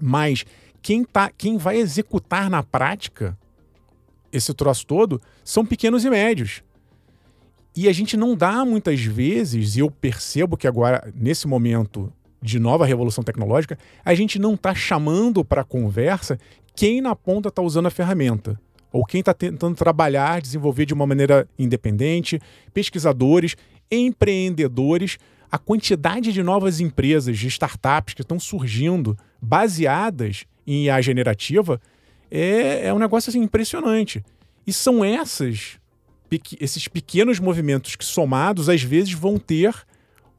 mas 0.00 0.44
quem, 0.80 1.02
tá, 1.02 1.28
quem 1.36 1.58
vai 1.58 1.78
executar 1.78 2.48
na 2.48 2.62
prática 2.62 3.36
esse 4.32 4.52
troço 4.54 4.86
todo 4.86 5.20
são 5.44 5.64
pequenos 5.64 6.04
e 6.04 6.10
médios. 6.10 6.62
E 7.76 7.88
a 7.88 7.92
gente 7.92 8.16
não 8.16 8.34
dá 8.34 8.64
muitas 8.64 9.00
vezes, 9.00 9.76
e 9.76 9.80
eu 9.80 9.90
percebo 9.90 10.56
que 10.56 10.66
agora, 10.66 11.12
nesse 11.14 11.46
momento 11.46 12.12
de 12.40 12.58
nova 12.58 12.86
revolução 12.86 13.22
tecnológica, 13.22 13.78
a 14.04 14.14
gente 14.14 14.38
não 14.38 14.54
está 14.54 14.74
chamando 14.74 15.44
para 15.44 15.64
conversa 15.64 16.38
quem 16.74 17.00
na 17.00 17.14
ponta 17.14 17.48
está 17.48 17.62
usando 17.62 17.86
a 17.86 17.90
ferramenta. 17.90 18.60
Ou 18.92 19.04
quem 19.04 19.20
está 19.20 19.34
tentando 19.34 19.76
trabalhar, 19.76 20.40
desenvolver 20.40 20.86
de 20.86 20.94
uma 20.94 21.06
maneira 21.06 21.46
independente, 21.58 22.40
pesquisadores, 22.72 23.56
empreendedores, 23.90 25.18
a 25.50 25.58
quantidade 25.58 26.32
de 26.32 26.42
novas 26.42 26.80
empresas, 26.80 27.38
de 27.38 27.48
startups 27.48 28.14
que 28.14 28.22
estão 28.22 28.40
surgindo 28.40 29.16
baseadas 29.40 30.44
em 30.66 30.84
IA 30.84 31.00
generativa 31.00 31.80
é, 32.30 32.86
é 32.86 32.94
um 32.94 32.98
negócio 32.98 33.30
assim, 33.30 33.40
impressionante. 33.40 34.24
E 34.66 34.72
são 34.72 35.04
essas, 35.04 35.78
esses 36.60 36.88
pequenos 36.88 37.38
movimentos 37.40 37.96
que, 37.96 38.04
somados, 38.04 38.68
às 38.68 38.82
vezes 38.82 39.12
vão 39.12 39.38
ter 39.38 39.74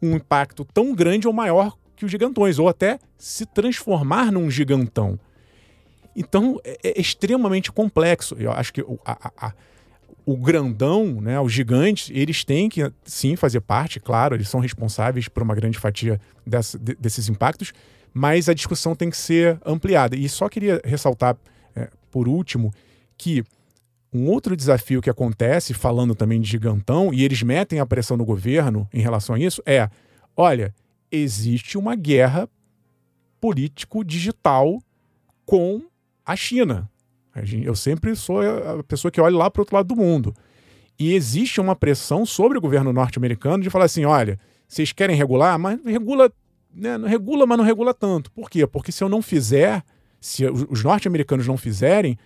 um 0.02 0.16
impacto 0.16 0.66
tão 0.66 0.94
grande 0.94 1.28
ou 1.28 1.34
maior 1.34 1.78
que 1.96 2.06
os 2.06 2.12
gigantões, 2.12 2.60
ou 2.60 2.70
até 2.70 2.98
se 3.18 3.46
transformar 3.46 4.32
num 4.32 4.50
gigantão. 4.50 5.20
Então 6.16 6.60
é, 6.64 6.78
é 6.84 7.02
extremamente 7.02 7.72
complexo. 7.72 8.36
Eu 8.40 8.52
acho 8.52 8.72
que 8.72 8.82
o, 8.82 8.98
a, 9.06 9.32
a, 9.38 9.54
o 10.26 10.38
grandão, 10.38 11.20
né, 11.20 11.40
os 11.40 11.52
gigantes, 11.52 12.10
eles 12.14 12.44
têm 12.44 12.70
que 12.70 12.92
sim 13.04 13.36
fazer 13.36 13.62
parte, 13.62 14.00
claro, 14.00 14.36
eles 14.36 14.48
são 14.48 14.60
responsáveis 14.60 15.28
por 15.28 15.44
uma 15.44 15.56
grande 15.56 15.78
fatia 15.78 16.20
dessa, 16.46 16.78
desses 16.78 17.30
impactos, 17.30 17.74
mas 18.14 18.48
a 18.48 18.54
discussão 18.54 18.96
tem 18.96 19.10
que 19.10 19.18
ser 19.18 19.60
ampliada. 19.66 20.16
E 20.16 20.30
só 20.30 20.48
queria 20.48 20.82
ressaltar 20.86 21.36
por 22.10 22.28
último, 22.28 22.74
que 23.18 23.44
um 24.12 24.28
outro 24.28 24.56
desafio 24.56 25.02
que 25.02 25.10
acontece, 25.10 25.74
falando 25.74 26.16
também 26.16 26.42
de 26.42 26.50
gigantão, 26.50 27.14
e 27.14 27.24
eles 27.24 27.44
metem 27.44 27.80
a 27.80 27.86
pressão 27.86 28.18
no 28.18 28.26
governo 28.26 28.88
em 28.94 29.02
relação 29.02 29.36
a 29.36 29.40
isso, 29.40 29.62
é: 29.66 29.90
olha, 30.36 30.74
existe 31.12 31.78
uma 31.78 31.96
guerra 31.96 32.50
político-digital 33.40 34.82
com 35.46 35.84
a 36.26 36.36
China. 36.36 36.90
Eu 37.64 37.76
sempre 37.76 38.16
sou 38.16 38.42
a 38.42 38.84
pessoa 38.84 39.12
que 39.12 39.22
olha 39.22 39.38
lá 39.38 39.50
para 39.50 39.62
o 39.62 39.64
outro 39.64 39.76
lado 39.76 39.88
do 39.88 39.96
mundo. 39.96 40.36
E 40.98 41.14
existe 41.14 41.62
uma 41.62 41.76
pressão 41.76 42.26
sobre 42.26 42.58
o 42.58 42.62
governo 42.62 42.92
norte-americano 42.92 43.64
de 43.64 43.70
falar 43.70 43.86
assim: 43.86 44.04
olha, 44.04 44.38
vocês 44.68 44.92
querem 44.92 45.16
regular, 45.16 45.58
mas 45.58 45.80
regula 45.86 46.32
né, 46.74 46.98
regula, 47.08 47.46
mas 47.46 47.58
não 47.58 47.66
regula 47.66 47.94
tanto. 47.94 48.32
Por 48.32 48.50
quê? 48.50 48.66
Porque 48.68 48.92
se 48.92 49.04
eu 49.04 49.10
não 49.10 49.22
fizer, 49.22 49.84
se 50.20 50.46
os 50.46 50.84
norte-americanos 50.84 51.48
não 51.48 51.58
fizerem, 51.58 52.18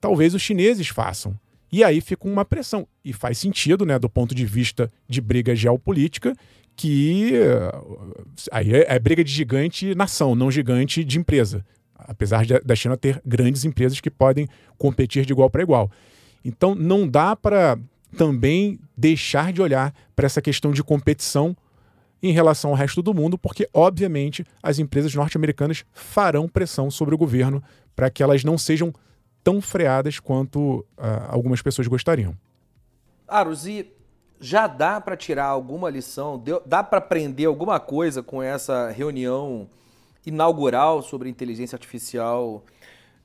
talvez 0.00 0.34
os 0.34 0.42
chineses 0.42 0.88
façam. 0.88 1.38
E 1.70 1.84
aí 1.84 2.00
fica 2.00 2.26
uma 2.26 2.44
pressão. 2.44 2.86
E 3.04 3.12
faz 3.12 3.38
sentido, 3.38 3.84
né, 3.84 3.98
do 3.98 4.08
ponto 4.08 4.34
de 4.34 4.44
vista 4.46 4.90
de 5.08 5.20
briga 5.20 5.54
geopolítica, 5.54 6.34
que 6.74 7.32
uh, 7.34 8.24
aí 8.52 8.72
é, 8.72 8.94
é, 8.94 8.98
briga 8.98 9.24
de 9.24 9.32
gigante 9.32 9.94
nação, 9.94 10.34
não 10.34 10.50
gigante 10.50 11.04
de 11.04 11.18
empresa. 11.18 11.64
Apesar 11.94 12.46
da 12.46 12.76
China 12.76 12.96
ter 12.96 13.20
grandes 13.26 13.64
empresas 13.64 14.00
que 14.00 14.10
podem 14.10 14.48
competir 14.78 15.26
de 15.26 15.32
igual 15.32 15.50
para 15.50 15.62
igual. 15.62 15.90
Então 16.44 16.74
não 16.74 17.06
dá 17.06 17.34
para 17.34 17.76
também 18.16 18.78
deixar 18.96 19.52
de 19.52 19.60
olhar 19.60 19.92
para 20.14 20.26
essa 20.26 20.40
questão 20.40 20.70
de 20.72 20.82
competição 20.82 21.56
em 22.22 22.32
relação 22.32 22.70
ao 22.70 22.76
resto 22.76 23.02
do 23.02 23.14
mundo, 23.14 23.38
porque, 23.38 23.68
obviamente, 23.72 24.44
as 24.62 24.78
empresas 24.78 25.14
norte-americanas 25.14 25.84
farão 25.92 26.48
pressão 26.48 26.90
sobre 26.90 27.14
o 27.14 27.18
governo 27.18 27.62
para 27.94 28.10
que 28.10 28.22
elas 28.22 28.44
não 28.44 28.58
sejam 28.58 28.92
tão 29.42 29.60
freadas 29.60 30.18
quanto 30.18 30.80
uh, 30.80 30.84
algumas 31.28 31.62
pessoas 31.62 31.86
gostariam. 31.86 32.36
Aros, 33.26 33.66
e 33.66 33.90
já 34.40 34.66
dá 34.66 35.00
para 35.00 35.16
tirar 35.16 35.46
alguma 35.46 35.88
lição? 35.90 36.38
Deu, 36.38 36.62
dá 36.66 36.82
para 36.82 36.98
aprender 36.98 37.46
alguma 37.46 37.80
coisa 37.80 38.22
com 38.22 38.42
essa 38.42 38.90
reunião 38.90 39.68
inaugural 40.26 41.02
sobre 41.02 41.28
inteligência 41.28 41.76
artificial 41.76 42.62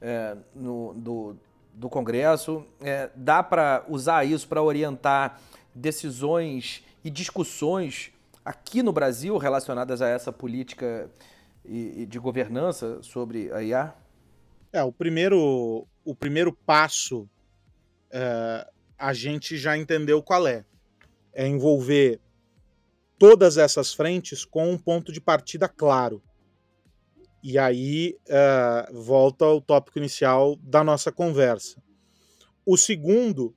é, 0.01 0.35
no, 0.55 0.93
do, 0.93 1.35
do 1.73 1.89
Congresso? 1.89 2.65
É, 2.81 3.09
dá 3.15 3.43
para 3.43 3.83
usar 3.89 4.23
isso 4.23 4.47
para 4.47 4.61
orientar 4.61 5.39
decisões 5.75 6.83
e 7.03 7.09
discussões 7.09 8.12
aqui 8.43 8.83
no 8.83 8.91
Brasil 8.91 9.37
relacionadas 9.37 10.01
a 10.01 10.07
essa 10.07 10.31
política 10.31 11.09
de 11.65 12.19
governança 12.19 13.01
sobre 13.01 13.51
a 13.51 13.63
IA? 13.63 13.95
É, 14.71 14.83
o 14.83 14.91
primeiro, 14.91 15.87
o 16.03 16.15
primeiro 16.15 16.51
passo 16.51 17.29
é, 18.11 18.67
a 18.97 19.13
gente 19.13 19.57
já 19.57 19.77
entendeu 19.77 20.21
qual 20.21 20.47
é. 20.47 20.65
É 21.31 21.47
envolver 21.47 22.19
todas 23.17 23.57
essas 23.57 23.93
frentes 23.93 24.43
com 24.43 24.71
um 24.71 24.77
ponto 24.77 25.11
de 25.11 25.21
partida 25.21 25.67
claro. 25.67 26.21
E 27.41 27.57
aí 27.57 28.17
é, 28.27 28.89
volta 28.91 29.45
ao 29.45 29.61
tópico 29.61 29.97
inicial 29.99 30.55
da 30.57 30.83
nossa 30.83 31.11
conversa. 31.11 31.81
O 32.65 32.77
segundo 32.77 33.55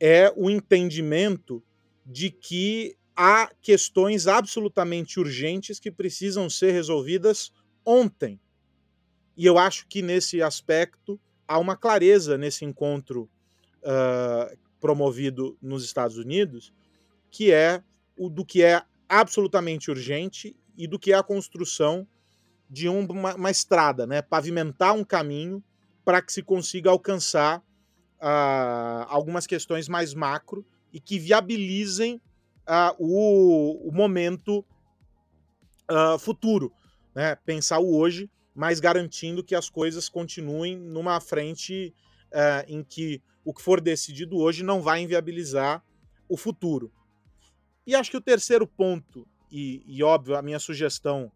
é 0.00 0.32
o 0.36 0.50
entendimento 0.50 1.62
de 2.04 2.30
que 2.30 2.96
há 3.16 3.50
questões 3.62 4.26
absolutamente 4.26 5.20
urgentes 5.20 5.78
que 5.78 5.90
precisam 5.90 6.50
ser 6.50 6.72
resolvidas 6.72 7.52
ontem. 7.84 8.40
E 9.36 9.46
eu 9.46 9.58
acho 9.58 9.86
que 9.86 10.02
nesse 10.02 10.42
aspecto 10.42 11.20
há 11.46 11.58
uma 11.58 11.76
clareza 11.76 12.38
nesse 12.38 12.64
encontro 12.64 13.28
uh, 13.82 14.56
promovido 14.80 15.56
nos 15.60 15.84
Estados 15.84 16.16
Unidos, 16.16 16.72
que 17.30 17.52
é 17.52 17.82
o 18.16 18.28
do 18.28 18.44
que 18.44 18.62
é 18.62 18.82
absolutamente 19.08 19.90
urgente 19.90 20.56
e 20.76 20.86
do 20.86 20.98
que 20.98 21.12
é 21.12 21.16
a 21.16 21.22
construção 21.22 22.06
de 22.68 22.88
uma, 22.88 23.34
uma 23.34 23.50
estrada, 23.50 24.06
né? 24.06 24.22
pavimentar 24.22 24.94
um 24.94 25.04
caminho 25.04 25.62
para 26.04 26.20
que 26.20 26.32
se 26.32 26.42
consiga 26.42 26.90
alcançar 26.90 27.58
uh, 27.58 29.06
algumas 29.08 29.46
questões 29.46 29.88
mais 29.88 30.14
macro 30.14 30.64
e 30.92 31.00
que 31.00 31.18
viabilizem 31.18 32.20
uh, 32.68 32.94
o, 32.98 33.88
o, 33.88 33.92
momento 33.92 34.64
uh, 35.90 36.18
futuro, 36.18 36.72
né? 37.14 37.36
Pensar 37.36 37.78
o 37.78 37.96
hoje, 37.96 38.30
mas 38.54 38.80
garantindo 38.80 39.44
que 39.44 39.54
as 39.54 39.68
coisas 39.68 40.08
continuem 40.08 40.76
numa 40.76 41.20
frente 41.20 41.94
uh, 42.32 42.64
em 42.66 42.82
que 42.82 43.22
o 43.44 43.52
que 43.52 43.62
for 43.62 43.80
decidido 43.80 44.38
hoje 44.38 44.62
não 44.62 44.80
vai 44.80 45.02
inviabilizar 45.02 45.84
o 46.28 46.36
futuro. 46.36 46.90
E 47.86 47.94
acho 47.94 48.10
que 48.10 48.16
o 48.16 48.20
terceiro 48.20 48.66
ponto, 48.66 49.28
e, 49.50 49.82
e 49.86 50.02
óbvio, 50.02 50.36
a 50.36 50.42
minha 50.42 50.58
sugestão 50.58 51.30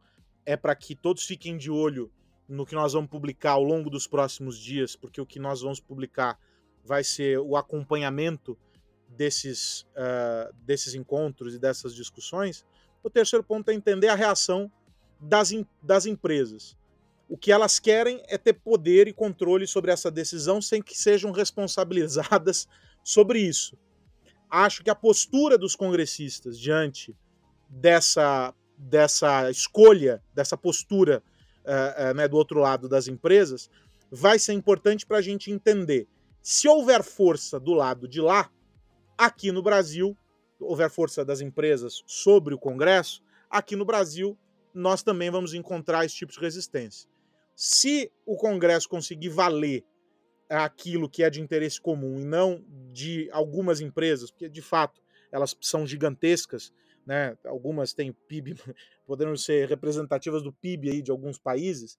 é 0.47 0.57
para 0.57 0.75
que 0.75 0.95
todos 0.95 1.25
fiquem 1.25 1.59
de 1.59 1.71
olho 1.71 2.11
no 2.49 2.65
que 2.65 2.75
nós 2.75 2.95
vamos 2.95 3.11
publicar 3.11 3.53
ao 3.53 3.63
longo 3.63 3.91
dos 3.91 4.07
próximos 4.07 4.59
dias, 4.59 4.97
porque 4.97 5.21
o 5.21 5.27
que 5.27 5.39
nós 5.39 5.61
vamos 5.61 5.79
publicar 5.79 6.39
vai 6.83 7.05
ser 7.05 7.39
o 7.39 7.55
acompanhamento 7.55 8.57
desses, 9.09 9.83
uh, 9.97 10.55
desses 10.65 10.95
encontros 10.95 11.55
e 11.55 11.59
dessas 11.59 11.95
discussões. 11.95 12.65
O 13.03 13.11
terceiro 13.11 13.45
ponto 13.45 13.71
é 13.71 13.75
entender 13.75 14.09
a 14.09 14.15
reação 14.15 14.71
das, 15.21 15.53
das 15.83 16.07
empresas. 16.07 16.77
O 17.29 17.37
que 17.37 17.53
elas 17.53 17.79
querem 17.79 18.23
é 18.29 18.39
ter 18.39 18.55
poder 18.55 19.07
e 19.07 19.13
controle 19.13 19.67
sobre 19.67 19.91
essa 19.91 20.11
decisão 20.11 20.63
sem 20.63 20.83
que 20.83 20.97
sejam 20.97 21.31
responsabilizadas 21.31 22.69
sobre 23.05 23.41
isso. 23.41 23.77
Acho 24.51 24.83
que 24.83 24.91
a 24.91 24.95
postura 24.95 25.59
dos 25.59 25.77
congressistas 25.77 26.59
diante 26.59 27.15
dessa, 27.69 28.55
dessa 28.79 29.51
escolha, 29.51 30.23
dessa 30.35 30.57
postura 30.57 31.23
uh, 31.65 32.11
uh, 32.11 32.15
né, 32.15 32.27
do 32.27 32.37
outro 32.37 32.61
lado 32.61 32.89
das 32.89 33.09
empresas, 33.09 33.69
vai 34.11 34.39
ser 34.39 34.55
importante 34.55 35.05
para 35.05 35.19
a 35.19 35.23
gente 35.23 35.51
entender. 35.51 36.09
Se 36.43 36.67
houver 36.67 37.03
força 37.03 37.61
do 37.61 37.75
lado 37.75 38.09
de 38.09 38.23
lá, 38.23 38.51
Aqui 39.19 39.51
no 39.51 39.61
Brasil, 39.61 40.17
houver 40.61 40.89
força 40.89 41.25
das 41.25 41.41
empresas 41.41 42.05
sobre 42.07 42.55
o 42.55 42.59
Congresso, 42.59 43.21
aqui 43.51 43.75
no 43.75 43.85
Brasil 43.85 44.39
nós 44.73 45.03
também 45.03 45.29
vamos 45.29 45.55
encontrar 45.55 46.05
esse 46.05 46.15
tipo 46.15 46.33
de 46.33 46.39
resistência. 46.39 47.11
Se 47.57 48.13
o 48.25 48.37
Congresso 48.37 48.89
conseguir 48.89 49.31
valer 49.31 49.85
aquilo 50.49 51.11
que 51.11 51.25
é 51.25 51.31
de 51.31 51.41
interesse 51.41 51.81
comum 51.81 52.21
e 52.21 52.25
não 52.25 52.65
de 52.93 53.29
algumas 53.33 53.81
empresas, 53.81 54.31
porque 54.31 54.49
de 54.49 54.63
fato 54.63 55.03
elas 55.33 55.57
são 55.61 55.85
gigantescas, 55.85 56.73
né? 57.05 57.37
Algumas 57.45 57.93
têm 57.93 58.13
PIB, 58.13 58.55
podendo 59.05 59.37
ser 59.37 59.69
representativas 59.69 60.45
do 60.45 60.53
PIB 60.53 60.91
aí 60.91 61.03
de 61.03 61.11
alguns 61.11 61.41
países, 61.41 61.99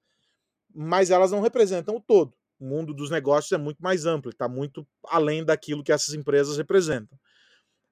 mas 0.73 1.11
elas 1.11 1.31
não 1.31 1.41
representam 1.41 1.97
o 1.97 2.01
todo 2.01 2.33
o 2.59 2.65
mundo 2.65 2.93
dos 2.93 3.09
negócios 3.09 3.51
é 3.51 3.57
muito 3.57 3.81
mais 3.81 4.05
amplo, 4.05 4.31
está 4.31 4.47
muito 4.47 4.85
além 5.05 5.43
daquilo 5.43 5.83
que 5.83 5.91
essas 5.91 6.13
empresas 6.13 6.57
representam. 6.57 7.17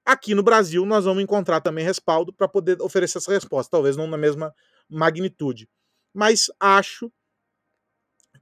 Aqui 0.04 0.34
no 0.34 0.42
Brasil, 0.42 0.84
nós 0.86 1.04
vamos 1.04 1.22
encontrar 1.22 1.60
também 1.60 1.84
respaldo 1.84 2.32
para 2.32 2.48
poder 2.48 2.80
oferecer 2.80 3.18
essa 3.18 3.32
resposta, 3.32 3.70
talvez 3.70 3.96
não 3.96 4.06
na 4.06 4.16
mesma 4.16 4.54
magnitude. 4.88 5.68
Mas 6.14 6.50
acho 6.58 7.12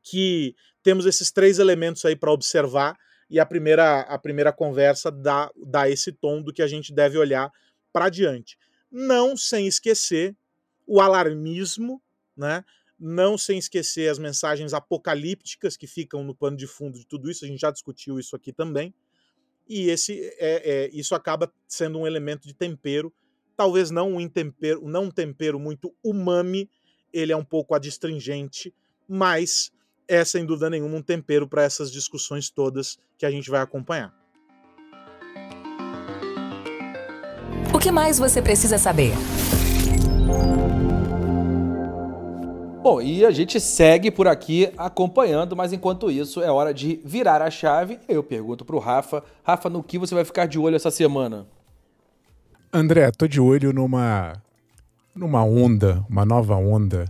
que 0.03 0.55
temos 0.83 1.07
esses 1.07 1.33
três 1.33 1.59
elementos 1.59 2.05
aí 2.05 2.15
para 2.15 2.31
observar 2.31 2.97
e 3.29 3.41
a 3.41 3.47
primeira, 3.47 4.03
a 4.03 4.19
primeira 4.19 4.53
conversa 4.53 5.11
dá, 5.11 5.51
dá 5.57 5.89
esse 5.89 6.13
tom 6.13 6.41
do 6.41 6.53
que 6.53 6.63
a 6.63 6.67
gente 6.69 6.93
deve 6.93 7.19
olhar 7.19 7.51
para 7.93 8.09
diante. 8.09 8.57
Não 8.91 9.37
sem 9.37 9.67
esquecer 9.67 10.37
o 10.87 11.01
alarmismo, 11.01 12.01
né? 12.37 12.65
Não 12.99 13.37
sem 13.37 13.59
esquecer 13.59 14.09
as 14.11 14.19
mensagens 14.19 14.73
apocalípticas 14.73 15.77
que 15.77 15.87
ficam 15.87 16.25
no 16.25 16.35
pano 16.35 16.57
de 16.57 16.67
fundo 16.67 16.99
de 16.99 17.07
tudo 17.07 17.31
isso, 17.31 17.45
a 17.45 17.49
gente 17.49 17.61
já 17.61 17.71
discutiu 17.71 18.19
isso 18.19 18.35
aqui 18.35 18.53
também, 18.53 18.95
e 19.69 19.91
esse 19.91 20.21
é, 20.39 20.85
é 20.85 20.91
isso 20.93 21.15
acaba 21.15 21.53
sendo 21.67 21.99
um 21.99 22.07
elemento 22.07 22.47
de 22.47 22.55
tempero, 22.55 23.13
talvez 23.57 23.91
não 23.91 24.17
um 24.17 24.29
tempero, 24.29 24.87
não 24.87 25.05
um 25.05 25.11
tempero 25.11 25.59
muito 25.59 25.95
umami, 26.05 26.71
ele 27.13 27.33
é 27.33 27.37
um 27.37 27.45
pouco 27.45 27.75
adstringente, 27.75 28.73
mas 29.09 29.73
é 30.09 30.25
sem 30.25 30.45
dúvida 30.45 30.71
nenhuma 30.71 30.97
um 30.97 31.03
tempero 31.03 31.49
para 31.49 31.63
essas 31.63 31.91
discussões 31.91 32.51
todas 32.51 32.99
que 33.19 33.27
a 33.27 33.31
gente 33.31 33.51
vai 33.51 33.61
acompanhar. 33.61 34.15
O 37.75 37.79
que 37.79 37.91
mais 37.91 38.19
você 38.19 38.41
precisa 38.41 38.79
saber? 38.79 39.13
Bom, 42.89 43.03
e 43.03 43.27
a 43.27 43.33
gente 43.33 43.59
segue 43.59 44.13
por 44.13 44.29
aqui 44.29 44.73
acompanhando, 44.79 45.57
mas 45.57 45.73
enquanto 45.73 46.09
isso 46.09 46.41
é 46.41 46.49
hora 46.53 46.73
de 46.73 47.01
virar 47.05 47.43
a 47.43 47.51
chave. 47.51 47.99
Eu 48.09 48.23
pergunto 48.23 48.65
pro 48.65 48.79
Rafa, 48.79 49.25
Rafa, 49.43 49.69
no 49.69 49.83
que 49.83 49.99
você 49.99 50.15
vai 50.15 50.25
ficar 50.25 50.47
de 50.47 50.57
olho 50.57 50.77
essa 50.77 50.89
semana? 50.89 51.49
André, 52.73 53.11
tô 53.11 53.27
de 53.27 53.41
olho 53.41 53.73
numa 53.73 54.41
numa 55.13 55.43
onda, 55.43 56.07
uma 56.09 56.25
nova 56.25 56.55
onda 56.55 57.07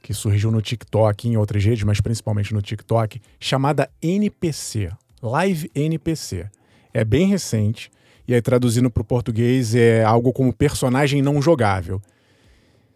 que 0.00 0.14
surgiu 0.14 0.52
no 0.52 0.62
TikTok 0.62 1.26
e 1.26 1.32
em 1.32 1.36
outras 1.36 1.64
redes, 1.64 1.82
mas 1.82 2.00
principalmente 2.00 2.54
no 2.54 2.62
TikTok, 2.62 3.20
chamada 3.40 3.90
NPC, 4.00 4.92
Live 5.20 5.68
NPC. 5.74 6.48
É 6.94 7.04
bem 7.04 7.26
recente 7.26 7.90
e 8.28 8.32
aí 8.32 8.40
traduzindo 8.40 8.88
para 8.88 9.00
o 9.00 9.04
português 9.04 9.74
é 9.74 10.04
algo 10.04 10.32
como 10.32 10.52
personagem 10.52 11.20
não 11.20 11.42
jogável. 11.42 12.00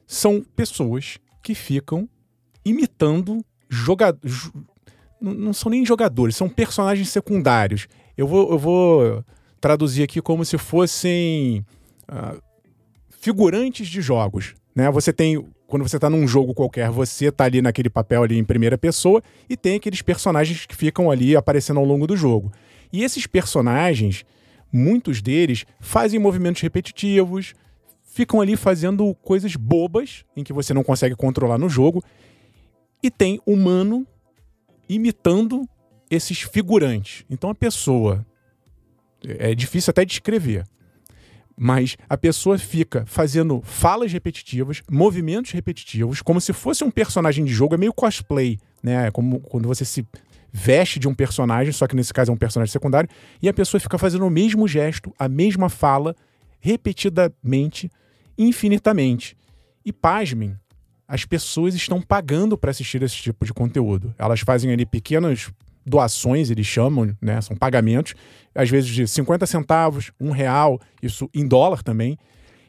São 0.07 0.40
pessoas 0.55 1.19
que 1.43 1.57
ficam 1.57 2.09
imitando 2.64 3.44
jogadores. 3.68 4.51
Não 5.20 5.53
são 5.53 5.70
nem 5.70 5.85
jogadores, 5.85 6.37
são 6.37 6.49
personagens 6.49 7.09
secundários. 7.11 7.87
Eu 8.16 8.27
vou, 8.27 8.51
eu 8.51 8.59
vou 8.59 9.25
traduzir 9.61 10.03
aqui 10.03 10.23
como 10.23 10.44
se 10.44 10.57
fossem 10.57 11.64
uh, 12.09 12.40
figurantes 13.11 13.88
de 13.88 14.01
jogos. 14.01 14.55
Né? 14.75 14.90
Você 14.90 15.12
tem 15.12 15.44
quando 15.70 15.88
você 15.88 15.96
está 15.96 16.11
num 16.11 16.27
jogo 16.27 16.53
qualquer, 16.53 16.90
você 16.90 17.27
está 17.27 17.44
ali 17.44 17.62
naquele 17.62 17.88
papel 17.88 18.25
ali 18.25 18.37
em 18.37 18.44
primeira 18.44 18.77
pessoa 18.77 19.23
e 19.49 19.57
tem 19.57 19.77
aqueles 19.77 20.03
personagens 20.03 20.66
que 20.66 20.75
ficam 20.75 21.09
ali 21.11 21.37
aparecendo 21.37 21.79
ao 21.79 21.87
longo 21.87 22.09
do 22.09 22.16
jogo. 22.16 22.51
E 22.92 23.05
esses 23.05 23.25
personagens, 23.25 24.25
muitos 24.73 25.23
deles 25.23 25.64
fazem 25.79 26.18
movimentos 26.18 26.61
repetitivos, 26.61 27.55
ficam 28.03 28.40
ali 28.40 28.57
fazendo 28.57 29.14
coisas 29.23 29.55
bobas 29.55 30.25
em 30.37 30.42
que 30.42 30.53
você 30.53 30.75
não 30.75 30.83
consegue 30.83 31.14
controlar 31.14 31.57
no 31.57 31.68
jogo. 31.68 32.03
E 33.03 33.11
tem 33.11 33.41
humano 33.47 34.07
imitando 34.89 35.69
esses 36.11 36.41
figurantes. 36.41 37.25
Então 37.31 37.51
a 37.51 37.55
pessoa 37.55 38.27
é 39.23 39.55
difícil 39.55 39.91
até 39.91 40.05
descrever. 40.05 40.65
Mas 41.57 41.97
a 42.09 42.17
pessoa 42.17 42.57
fica 42.57 43.05
fazendo 43.07 43.61
falas 43.63 44.11
repetitivas, 44.13 44.83
movimentos 44.91 45.53
repetitivos, 45.53 46.23
como 46.23 46.41
se 46.41 46.55
fosse 46.55 46.83
um 46.83 46.91
personagem 46.91 47.45
de 47.45 47.53
jogo, 47.53 47.75
é 47.75 47.79
meio 47.79 47.93
cosplay, 47.93 48.59
né? 48.83 49.09
É 49.09 49.11
como 49.11 49.41
quando 49.41 49.69
você 49.69 49.85
se 49.85 50.07
veste 50.51 50.99
de 50.99 51.07
um 51.07 51.15
personagem, 51.15 51.73
só 51.73 51.87
que 51.87 51.95
nesse 51.95 52.15
caso 52.15 52.31
é 52.31 52.35
um 52.35 52.39
personagem 52.39 52.73
secundário, 52.73 53.11
e 53.43 53.49
a 53.49 53.53
pessoa 53.53 53.79
fica 53.79 53.99
fazendo 53.99 54.27
o 54.27 54.31
mesmo 54.31 54.67
gesto, 54.67 55.15
a 55.19 55.29
mesma 55.29 55.69
fala, 55.69 56.17
repetidamente, 56.61 57.91
infinitamente. 58.39 59.37
E 59.85 59.93
pasmem, 59.93 60.59
as 61.11 61.25
pessoas 61.25 61.75
estão 61.75 62.01
pagando 62.01 62.57
para 62.57 62.70
assistir 62.70 63.03
esse 63.03 63.16
tipo 63.16 63.44
de 63.44 63.53
conteúdo. 63.53 64.14
Elas 64.16 64.40
fazem 64.40 64.73
ali 64.73 64.87
pequenas 64.87 65.51
doações, 65.85 66.51
eles 66.51 66.68
chamam, 66.68 67.16
né? 67.20 67.40
São 67.40 67.57
pagamentos, 67.57 68.14
às 68.55 68.70
vezes 68.70 68.88
de 68.88 69.09
50 69.09 69.44
centavos, 69.44 70.12
um 70.20 70.31
real, 70.31 70.81
isso 71.03 71.29
em 71.35 71.49
dólar 71.49 71.83
também. 71.83 72.16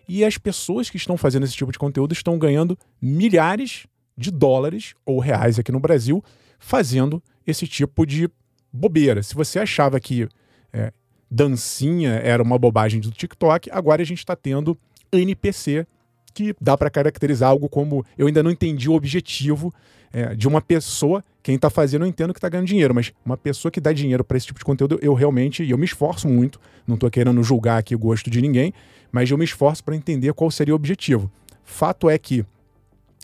E 0.08 0.26
as 0.26 0.40
pessoas 0.40 0.90
que 0.90 0.98
estão 0.98 1.18
fazendo 1.18 1.44
esse 1.44 1.54
tipo 1.54 1.72
de 1.72 1.78
conteúdo 1.78 2.14
estão 2.14 2.40
ganhando 2.40 2.76
milhares 3.00 3.86
de 4.18 4.32
dólares 4.32 4.96
ou 5.06 5.20
reais 5.20 5.60
aqui 5.60 5.72
no 5.72 5.80
Brasil 5.80 6.24
fazendo 6.58 7.22
esse 7.46 7.68
tipo 7.68 8.08
de 8.08 8.28
bobeira. 8.74 9.22
Se 9.22 9.36
você 9.36 9.60
achava 9.60 10.00
que 10.00 10.28
é, 10.74 10.92
dancinha 11.30 12.14
era 12.14 12.42
uma 12.42 12.58
bobagem 12.58 13.00
do 13.00 13.12
TikTok, 13.12 13.70
agora 13.72 14.02
a 14.02 14.06
gente 14.06 14.18
está 14.18 14.36
tendo 14.36 14.76
NPC 15.12 15.86
que 16.34 16.56
dá 16.60 16.78
para 16.78 16.90
caracterizar 16.90 17.50
algo 17.50 17.70
como 17.70 18.06
eu 18.18 18.28
ainda 18.28 18.42
não 18.42 18.52
entendi 18.52 18.90
o 18.90 18.94
objetivo 18.94 19.74
é, 20.14 20.36
de 20.36 20.48
uma 20.48 20.62
pessoa, 20.62 21.24
quem 21.42 21.56
está 21.56 21.70
fazendo 21.70 22.04
eu 22.04 22.08
entendo 22.08 22.34
que 22.34 22.38
está 22.38 22.50
ganhando 22.50 22.68
dinheiro, 22.68 22.94
mas 22.94 23.14
uma 23.26 23.38
pessoa 23.38 23.72
que 23.72 23.80
dá 23.80 23.94
dinheiro 23.94 24.24
para 24.24 24.38
esse 24.38 24.48
tipo 24.48 24.60
de 24.60 24.66
conteúdo, 24.66 25.00
eu 25.02 25.14
realmente, 25.14 25.64
e 25.64 25.72
eu 25.72 25.78
me 25.78 25.86
esforço 25.86 26.28
muito, 26.28 26.60
não 26.86 26.96
estou 26.96 27.10
querendo 27.10 27.42
julgar 27.44 27.78
aqui 27.78 27.96
o 27.96 28.00
gosto 28.00 28.30
de 28.30 28.42
ninguém, 28.42 28.74
mas 29.12 29.30
eu 29.30 29.38
me 29.38 29.46
esforço 29.46 29.84
para 29.84 29.96
entender 29.96 30.34
qual 30.34 30.52
seria 30.52 30.74
o 30.74 30.76
objetivo. 30.76 31.32
Fato 31.64 32.10
é 32.10 32.18
que 32.18 32.46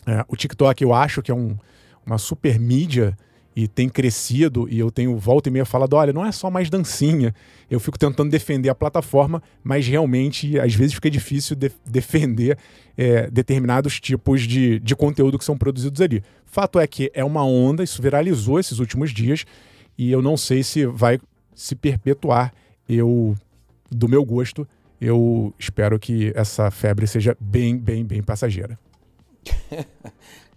é, 0.06 0.24
o 0.28 0.36
TikTok 0.36 0.82
eu 0.82 0.94
acho 0.94 1.22
que 1.22 1.30
é 1.30 1.34
um, 1.34 1.56
uma 2.04 2.18
super 2.18 2.58
mídia 2.58 3.16
e 3.60 3.66
tem 3.66 3.88
crescido, 3.88 4.68
e 4.70 4.78
eu 4.78 4.88
tenho 4.88 5.16
volta 5.16 5.48
e 5.48 5.52
meia 5.52 5.64
falado: 5.64 5.94
olha, 5.94 6.12
não 6.12 6.24
é 6.24 6.30
só 6.30 6.48
mais 6.48 6.70
dancinha. 6.70 7.34
Eu 7.68 7.80
fico 7.80 7.98
tentando 7.98 8.30
defender 8.30 8.68
a 8.68 8.74
plataforma, 8.74 9.42
mas 9.64 9.84
realmente 9.84 10.56
às 10.60 10.76
vezes 10.76 10.94
fica 10.94 11.10
difícil 11.10 11.56
de 11.56 11.72
defender 11.84 12.56
é, 12.96 13.28
determinados 13.28 13.98
tipos 13.98 14.42
de, 14.42 14.78
de 14.78 14.94
conteúdo 14.94 15.36
que 15.36 15.44
são 15.44 15.58
produzidos 15.58 16.00
ali. 16.00 16.22
Fato 16.46 16.78
é 16.78 16.86
que 16.86 17.10
é 17.12 17.24
uma 17.24 17.44
onda, 17.44 17.82
isso 17.82 18.00
viralizou 18.00 18.60
esses 18.60 18.78
últimos 18.78 19.10
dias, 19.10 19.44
e 19.98 20.12
eu 20.12 20.22
não 20.22 20.36
sei 20.36 20.62
se 20.62 20.86
vai 20.86 21.18
se 21.52 21.74
perpetuar. 21.74 22.54
Eu, 22.88 23.36
do 23.90 24.08
meu 24.08 24.24
gosto, 24.24 24.68
eu 25.00 25.52
espero 25.58 25.98
que 25.98 26.30
essa 26.36 26.70
febre 26.70 27.08
seja 27.08 27.36
bem, 27.40 27.76
bem, 27.76 28.04
bem 28.04 28.22
passageira. 28.22 28.78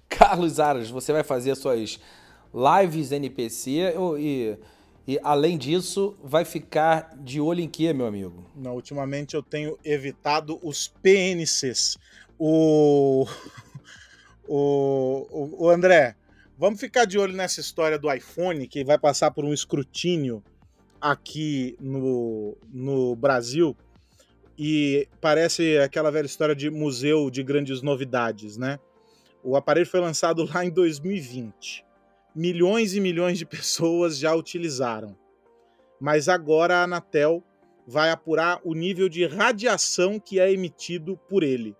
Carlos 0.07 0.59
Aras, 0.59 0.91
você 0.91 1.11
vai 1.11 1.23
fazer 1.23 1.55
suas 1.55 1.99
lives 2.53 3.11
NPC 3.11 3.93
e, 4.19 4.57
e 5.07 5.19
além 5.23 5.57
disso, 5.57 6.15
vai 6.23 6.45
ficar 6.45 7.15
de 7.17 7.39
olho 7.39 7.61
em 7.61 7.69
quê, 7.69 7.93
meu 7.93 8.05
amigo? 8.05 8.49
Não, 8.55 8.75
ultimamente 8.75 9.35
eu 9.35 9.41
tenho 9.41 9.77
evitado 9.83 10.59
os 10.61 10.87
PNCs. 10.87 11.97
O, 12.37 13.25
o, 14.47 15.27
o, 15.31 15.65
o 15.65 15.69
André, 15.69 16.15
vamos 16.57 16.79
ficar 16.79 17.05
de 17.05 17.17
olho 17.17 17.33
nessa 17.33 17.59
história 17.59 17.97
do 17.97 18.11
iPhone 18.11 18.67
que 18.67 18.83
vai 18.83 18.97
passar 18.97 19.31
por 19.31 19.45
um 19.45 19.53
escrutínio 19.53 20.43
aqui 20.99 21.75
no, 21.79 22.57
no 22.71 23.15
Brasil. 23.15 23.75
E 24.57 25.07
parece 25.19 25.79
aquela 25.79 26.11
velha 26.11 26.25
história 26.27 26.55
de 26.55 26.69
museu 26.69 27.31
de 27.31 27.41
grandes 27.41 27.81
novidades, 27.81 28.57
né? 28.57 28.77
O 29.43 29.55
aparelho 29.55 29.87
foi 29.87 29.99
lançado 29.99 30.47
lá 30.53 30.63
em 30.63 30.69
2020 30.69 31.83
milhões 32.35 32.93
e 32.95 32.99
milhões 32.99 33.37
de 33.37 33.45
pessoas 33.45 34.17
já 34.17 34.33
utilizaram. 34.33 35.15
Mas 35.99 36.27
agora 36.27 36.77
a 36.77 36.83
Anatel 36.83 37.43
vai 37.85 38.09
apurar 38.09 38.59
o 38.63 38.73
nível 38.73 39.09
de 39.09 39.25
radiação 39.25 40.19
que 40.19 40.39
é 40.39 40.51
emitido 40.51 41.17
por 41.29 41.43
ele. 41.43 41.75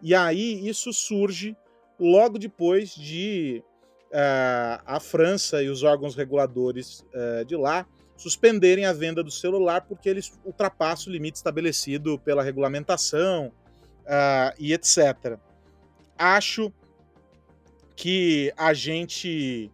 E 0.00 0.14
aí 0.14 0.66
isso 0.68 0.92
surge 0.92 1.56
logo 1.98 2.38
depois 2.38 2.94
de 2.94 3.62
uh, 4.08 4.82
a 4.86 5.00
França 5.00 5.62
e 5.62 5.68
os 5.68 5.82
órgãos 5.82 6.14
reguladores 6.14 7.04
uh, 7.12 7.44
de 7.44 7.56
lá 7.56 7.86
suspenderem 8.16 8.84
a 8.84 8.92
venda 8.92 9.22
do 9.22 9.30
celular 9.30 9.82
porque 9.82 10.08
eles 10.08 10.32
ultrapassam 10.44 11.10
o 11.10 11.12
limite 11.12 11.36
estabelecido 11.36 12.18
pela 12.18 12.42
regulamentação 12.42 13.52
uh, 14.04 14.54
e 14.58 14.72
etc. 14.72 15.38
Acho 16.16 16.72
que 17.98 18.52
a 18.56 18.72
gente 18.72 19.72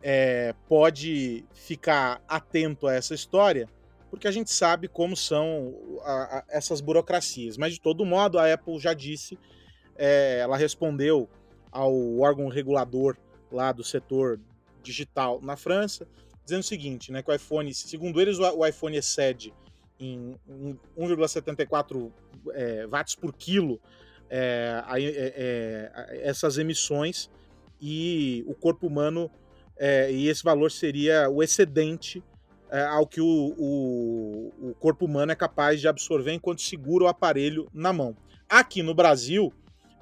é, 0.00 0.54
pode 0.68 1.44
ficar 1.52 2.22
atento 2.28 2.86
a 2.86 2.94
essa 2.94 3.12
história, 3.12 3.68
porque 4.08 4.28
a 4.28 4.30
gente 4.30 4.52
sabe 4.52 4.86
como 4.86 5.16
são 5.16 5.74
a, 6.04 6.38
a, 6.38 6.44
essas 6.48 6.80
burocracias. 6.80 7.56
Mas, 7.56 7.74
de 7.74 7.80
todo 7.80 8.06
modo, 8.06 8.38
a 8.38 8.52
Apple 8.52 8.78
já 8.78 8.94
disse, 8.94 9.36
é, 9.96 10.38
ela 10.38 10.56
respondeu 10.56 11.28
ao 11.72 12.20
órgão 12.20 12.46
regulador 12.46 13.16
lá 13.50 13.72
do 13.72 13.82
setor 13.82 14.38
digital 14.80 15.40
na 15.42 15.56
França, 15.56 16.06
dizendo 16.44 16.60
o 16.60 16.66
seguinte, 16.66 17.10
né, 17.10 17.20
que 17.20 17.32
o 17.32 17.34
iPhone, 17.34 17.74
segundo 17.74 18.20
eles, 18.20 18.38
o, 18.38 18.58
o 18.58 18.64
iPhone 18.64 18.96
excede 18.96 19.52
em 19.98 20.36
1,74 20.96 22.12
é, 22.52 22.86
watts 22.86 23.16
por 23.16 23.32
quilo 23.32 23.80
é, 24.30 24.84
é, 24.88 25.34
é, 25.36 26.20
essas 26.22 26.58
emissões 26.58 27.28
e 27.80 28.44
o 28.46 28.54
corpo 28.54 28.86
humano, 28.86 29.30
é, 29.76 30.10
e 30.10 30.28
esse 30.28 30.42
valor 30.42 30.70
seria 30.70 31.28
o 31.28 31.42
excedente 31.42 32.22
é, 32.70 32.82
ao 32.84 33.06
que 33.06 33.20
o, 33.20 33.54
o, 33.58 34.70
o, 34.70 34.74
corpo 34.74 35.04
humano 35.04 35.32
é 35.32 35.34
capaz 35.34 35.80
de 35.80 35.88
absorver 35.88 36.32
enquanto 36.32 36.62
segura 36.62 37.04
o 37.04 37.08
aparelho 37.08 37.68
na 37.72 37.92
mão. 37.92 38.16
Aqui 38.48 38.82
no 38.82 38.94
Brasil, 38.94 39.52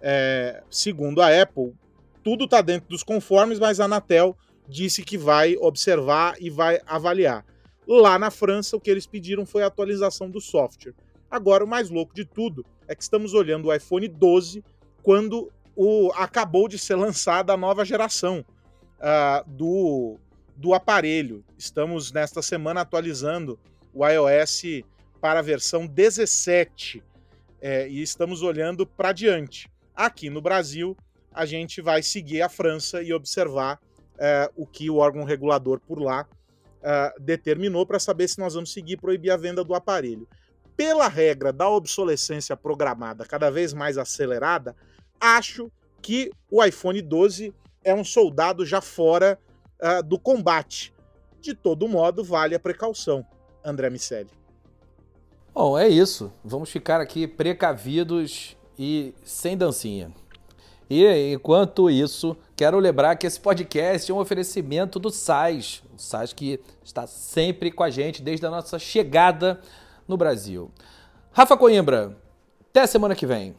é, 0.01 0.63
segundo 0.71 1.21
a 1.21 1.43
Apple, 1.43 1.75
tudo 2.23 2.45
está 2.45 2.63
dentro 2.63 2.89
dos 2.89 3.03
conformes, 3.03 3.59
mas 3.59 3.81
a 3.81 3.85
Anatel 3.85 4.37
disse 4.69 5.03
que 5.03 5.19
vai 5.19 5.57
observar 5.57 6.37
e 6.41 6.49
vai 6.49 6.81
avaliar. 6.87 7.45
Lá 7.87 8.19
na 8.19 8.31
França, 8.31 8.77
o 8.77 8.81
que 8.81 8.91
eles 8.91 9.07
pediram 9.07 9.45
foi 9.45 9.63
a 9.63 9.67
atualização 9.67 10.31
do 10.31 10.41
software. 10.41 10.95
Agora, 11.31 11.65
o 11.65 11.69
mais 11.69 11.91
louco 11.91 12.15
de 12.15 12.25
tudo 12.25 12.65
é 12.89 12.95
que 12.95 13.03
estamos 13.03 13.35
olhando 13.35 13.69
o 13.69 13.75
iPhone 13.75 14.09
12 14.09 14.65
quando 15.03 15.51
o, 15.77 16.11
acabou 16.15 16.69
de 16.69 16.79
ser 16.79 16.95
lançada 16.95 17.53
a 17.53 17.57
nova 17.57 17.85
geração 17.85 18.45
uh, 18.99 19.49
do, 19.49 20.19
do 20.57 20.75
aparelho. 20.75 21.45
Estamos 21.59 22.13
nesta 22.13 22.43
semana 22.43 22.83
atualizando 22.83 23.59
o 23.93 24.07
iOS 24.07 24.63
para 25.21 25.39
a 25.39 25.43
versão 25.43 25.87
17 25.87 27.03
é, 27.61 27.89
e 27.89 28.03
estamos 28.03 28.43
olhando 28.43 28.87
para 28.87 29.13
diante. 29.13 29.71
Aqui 29.95 30.29
no 30.29 30.43
Brasil, 30.43 30.97
a 31.33 31.47
gente 31.47 31.81
vai 31.81 32.03
seguir 32.03 32.43
a 32.43 32.49
França 32.49 33.03
e 33.03 33.13
observar 33.13 33.81
é, 34.19 34.51
o 34.55 34.67
que 34.67 34.91
o 34.91 34.97
órgão 34.97 35.25
regulador 35.25 35.81
por 35.81 35.99
lá 35.99 36.27
é, 36.83 37.15
determinou 37.19 37.87
para 37.87 37.99
saber 37.99 38.29
se 38.29 38.39
nós 38.39 38.53
vamos 38.53 38.73
seguir 38.73 38.99
proibir 38.99 39.31
a 39.31 39.37
venda 39.37 39.65
do 39.65 39.75
aparelho. 39.75 40.29
Pela 40.77 41.09
regra 41.09 41.53
da 41.53 41.69
obsolescência 41.69 42.57
programada 42.57 43.25
cada 43.25 43.51
vez 43.51 43.73
mais 43.73 43.97
acelerada, 43.97 44.77
acho 45.21 45.71
que 46.01 46.31
o 46.51 46.63
iPhone 46.63 47.01
12 47.01 47.55
é 47.83 47.95
um 47.95 48.05
soldado 48.05 48.65
já 48.65 48.81
fora 48.81 49.39
uh, 49.83 50.03
do 50.03 50.19
combate. 50.19 50.93
De 51.41 51.55
todo 51.55 51.89
modo, 51.89 52.25
vale 52.25 52.55
a 52.55 52.61
precaução, 52.61 53.25
André 53.65 53.91
Miceli. 53.91 54.31
Bom, 55.55 55.79
é 55.79 55.89
isso. 55.89 56.33
Vamos 56.45 56.71
ficar 56.71 57.01
aqui 57.01 57.27
precavidos 57.27 58.57
e 58.79 59.15
sem 59.25 59.57
dancinha. 59.57 60.13
E 60.89 61.33
enquanto 61.33 61.89
isso, 61.89 62.37
quero 62.55 62.79
lembrar 62.79 63.17
que 63.17 63.27
esse 63.27 63.41
podcast 63.41 64.11
é 64.11 64.15
um 64.15 64.19
oferecimento 64.19 64.99
do 64.99 65.11
SAIS, 65.11 65.83
o 65.95 65.99
SAIS 65.99 66.33
que 66.33 66.61
está 66.85 67.07
sempre 67.07 67.71
com 67.71 67.83
a 67.83 67.91
gente 67.91 68.21
desde 68.21 68.45
a 68.45 68.51
nossa 68.51 68.79
chegada 68.79 69.61
no 70.07 70.17
Brasil. 70.17 70.71
Rafa 71.33 71.57
Coimbra, 71.57 72.17
até 72.71 72.87
semana 72.87 73.15
que 73.15 73.27
vem. 73.27 73.57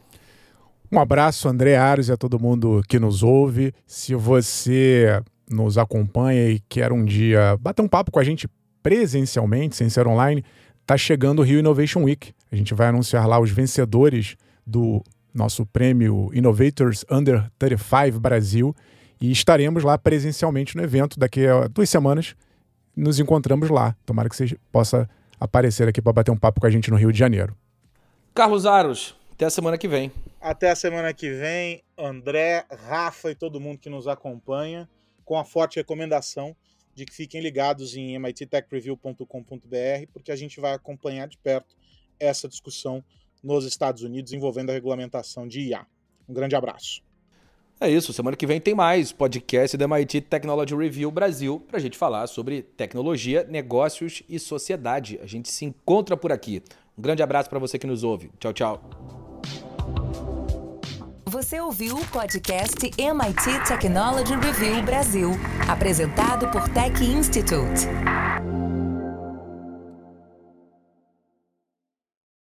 Um 0.90 1.00
abraço, 1.00 1.48
André 1.48 1.76
Aros, 1.76 2.08
e 2.08 2.12
a 2.12 2.16
todo 2.16 2.38
mundo 2.38 2.82
que 2.88 2.98
nos 2.98 3.22
ouve. 3.22 3.72
Se 3.86 4.14
você 4.14 5.20
nos 5.50 5.78
acompanha 5.78 6.48
e 6.48 6.60
quer 6.68 6.92
um 6.92 7.04
dia 7.04 7.56
bater 7.60 7.82
um 7.82 7.88
papo 7.88 8.10
com 8.10 8.18
a 8.18 8.24
gente 8.24 8.48
presencialmente, 8.82 9.76
sem 9.76 9.88
ser 9.88 10.06
online, 10.06 10.44
tá 10.86 10.96
chegando 10.96 11.40
o 11.40 11.42
Rio 11.42 11.58
Innovation 11.58 12.04
Week. 12.04 12.32
A 12.50 12.56
gente 12.56 12.72
vai 12.72 12.88
anunciar 12.88 13.26
lá 13.26 13.38
os 13.40 13.50
vencedores 13.50 14.36
do 14.64 15.02
nosso 15.34 15.66
prêmio 15.66 16.30
Innovators 16.32 17.04
Under 17.10 17.50
35 17.58 18.20
Brasil 18.20 18.74
e 19.20 19.30
estaremos 19.30 19.82
lá 19.82 19.98
presencialmente 19.98 20.76
no 20.76 20.82
evento 20.82 21.18
daqui 21.18 21.46
a 21.46 21.66
duas 21.66 21.90
semanas. 21.90 22.36
Nos 22.96 23.18
encontramos 23.18 23.68
lá. 23.68 23.94
Tomara 24.06 24.28
que 24.28 24.36
você 24.36 24.56
possa 24.70 25.08
aparecer 25.38 25.88
aqui 25.88 26.00
para 26.00 26.12
bater 26.12 26.30
um 26.30 26.36
papo 26.36 26.60
com 26.60 26.66
a 26.66 26.70
gente 26.70 26.90
no 26.90 26.96
Rio 26.96 27.12
de 27.12 27.18
Janeiro. 27.18 27.54
Carlos 28.34 28.64
Aros, 28.66 29.16
até 29.32 29.46
a 29.46 29.50
semana 29.50 29.76
que 29.76 29.88
vem. 29.88 30.10
Até 30.46 30.70
a 30.70 30.76
semana 30.76 31.12
que 31.12 31.28
vem, 31.28 31.82
André, 31.98 32.64
Rafa 32.70 33.32
e 33.32 33.34
todo 33.34 33.60
mundo 33.60 33.80
que 33.80 33.90
nos 33.90 34.06
acompanha, 34.06 34.88
com 35.24 35.36
a 35.36 35.44
forte 35.44 35.74
recomendação 35.74 36.54
de 36.94 37.04
que 37.04 37.12
fiquem 37.12 37.40
ligados 37.40 37.96
em 37.96 38.16
mittechreview.com.br, 38.16 40.06
porque 40.12 40.30
a 40.30 40.36
gente 40.36 40.60
vai 40.60 40.72
acompanhar 40.72 41.26
de 41.26 41.36
perto 41.36 41.74
essa 42.20 42.46
discussão 42.46 43.02
nos 43.42 43.64
Estados 43.64 44.02
Unidos 44.02 44.32
envolvendo 44.32 44.70
a 44.70 44.72
regulamentação 44.72 45.48
de 45.48 45.62
IA. 45.62 45.84
Um 46.28 46.32
grande 46.32 46.54
abraço. 46.54 47.02
É 47.80 47.90
isso, 47.90 48.12
semana 48.12 48.36
que 48.36 48.46
vem 48.46 48.60
tem 48.60 48.72
mais 48.72 49.10
podcast 49.10 49.76
da 49.76 49.86
MIT 49.86 50.20
Technology 50.20 50.76
Review 50.76 51.10
Brasil 51.10 51.58
para 51.58 51.78
a 51.78 51.80
gente 51.80 51.98
falar 51.98 52.28
sobre 52.28 52.62
tecnologia, 52.62 53.42
negócios 53.42 54.22
e 54.28 54.38
sociedade. 54.38 55.18
A 55.20 55.26
gente 55.26 55.48
se 55.48 55.64
encontra 55.64 56.16
por 56.16 56.30
aqui. 56.30 56.62
Um 56.96 57.02
grande 57.02 57.20
abraço 57.20 57.50
para 57.50 57.58
você 57.58 57.80
que 57.80 57.86
nos 57.88 58.04
ouve. 58.04 58.30
Tchau, 58.38 58.52
tchau. 58.52 58.80
Você 61.28 61.60
ouviu 61.60 61.96
o 61.96 62.06
podcast 62.06 62.76
MIT 62.96 63.66
Technology 63.66 64.36
Review 64.36 64.80
Brasil, 64.84 65.30
apresentado 65.68 66.48
por 66.52 66.68
Tech 66.68 67.02
Institute. 67.02 67.88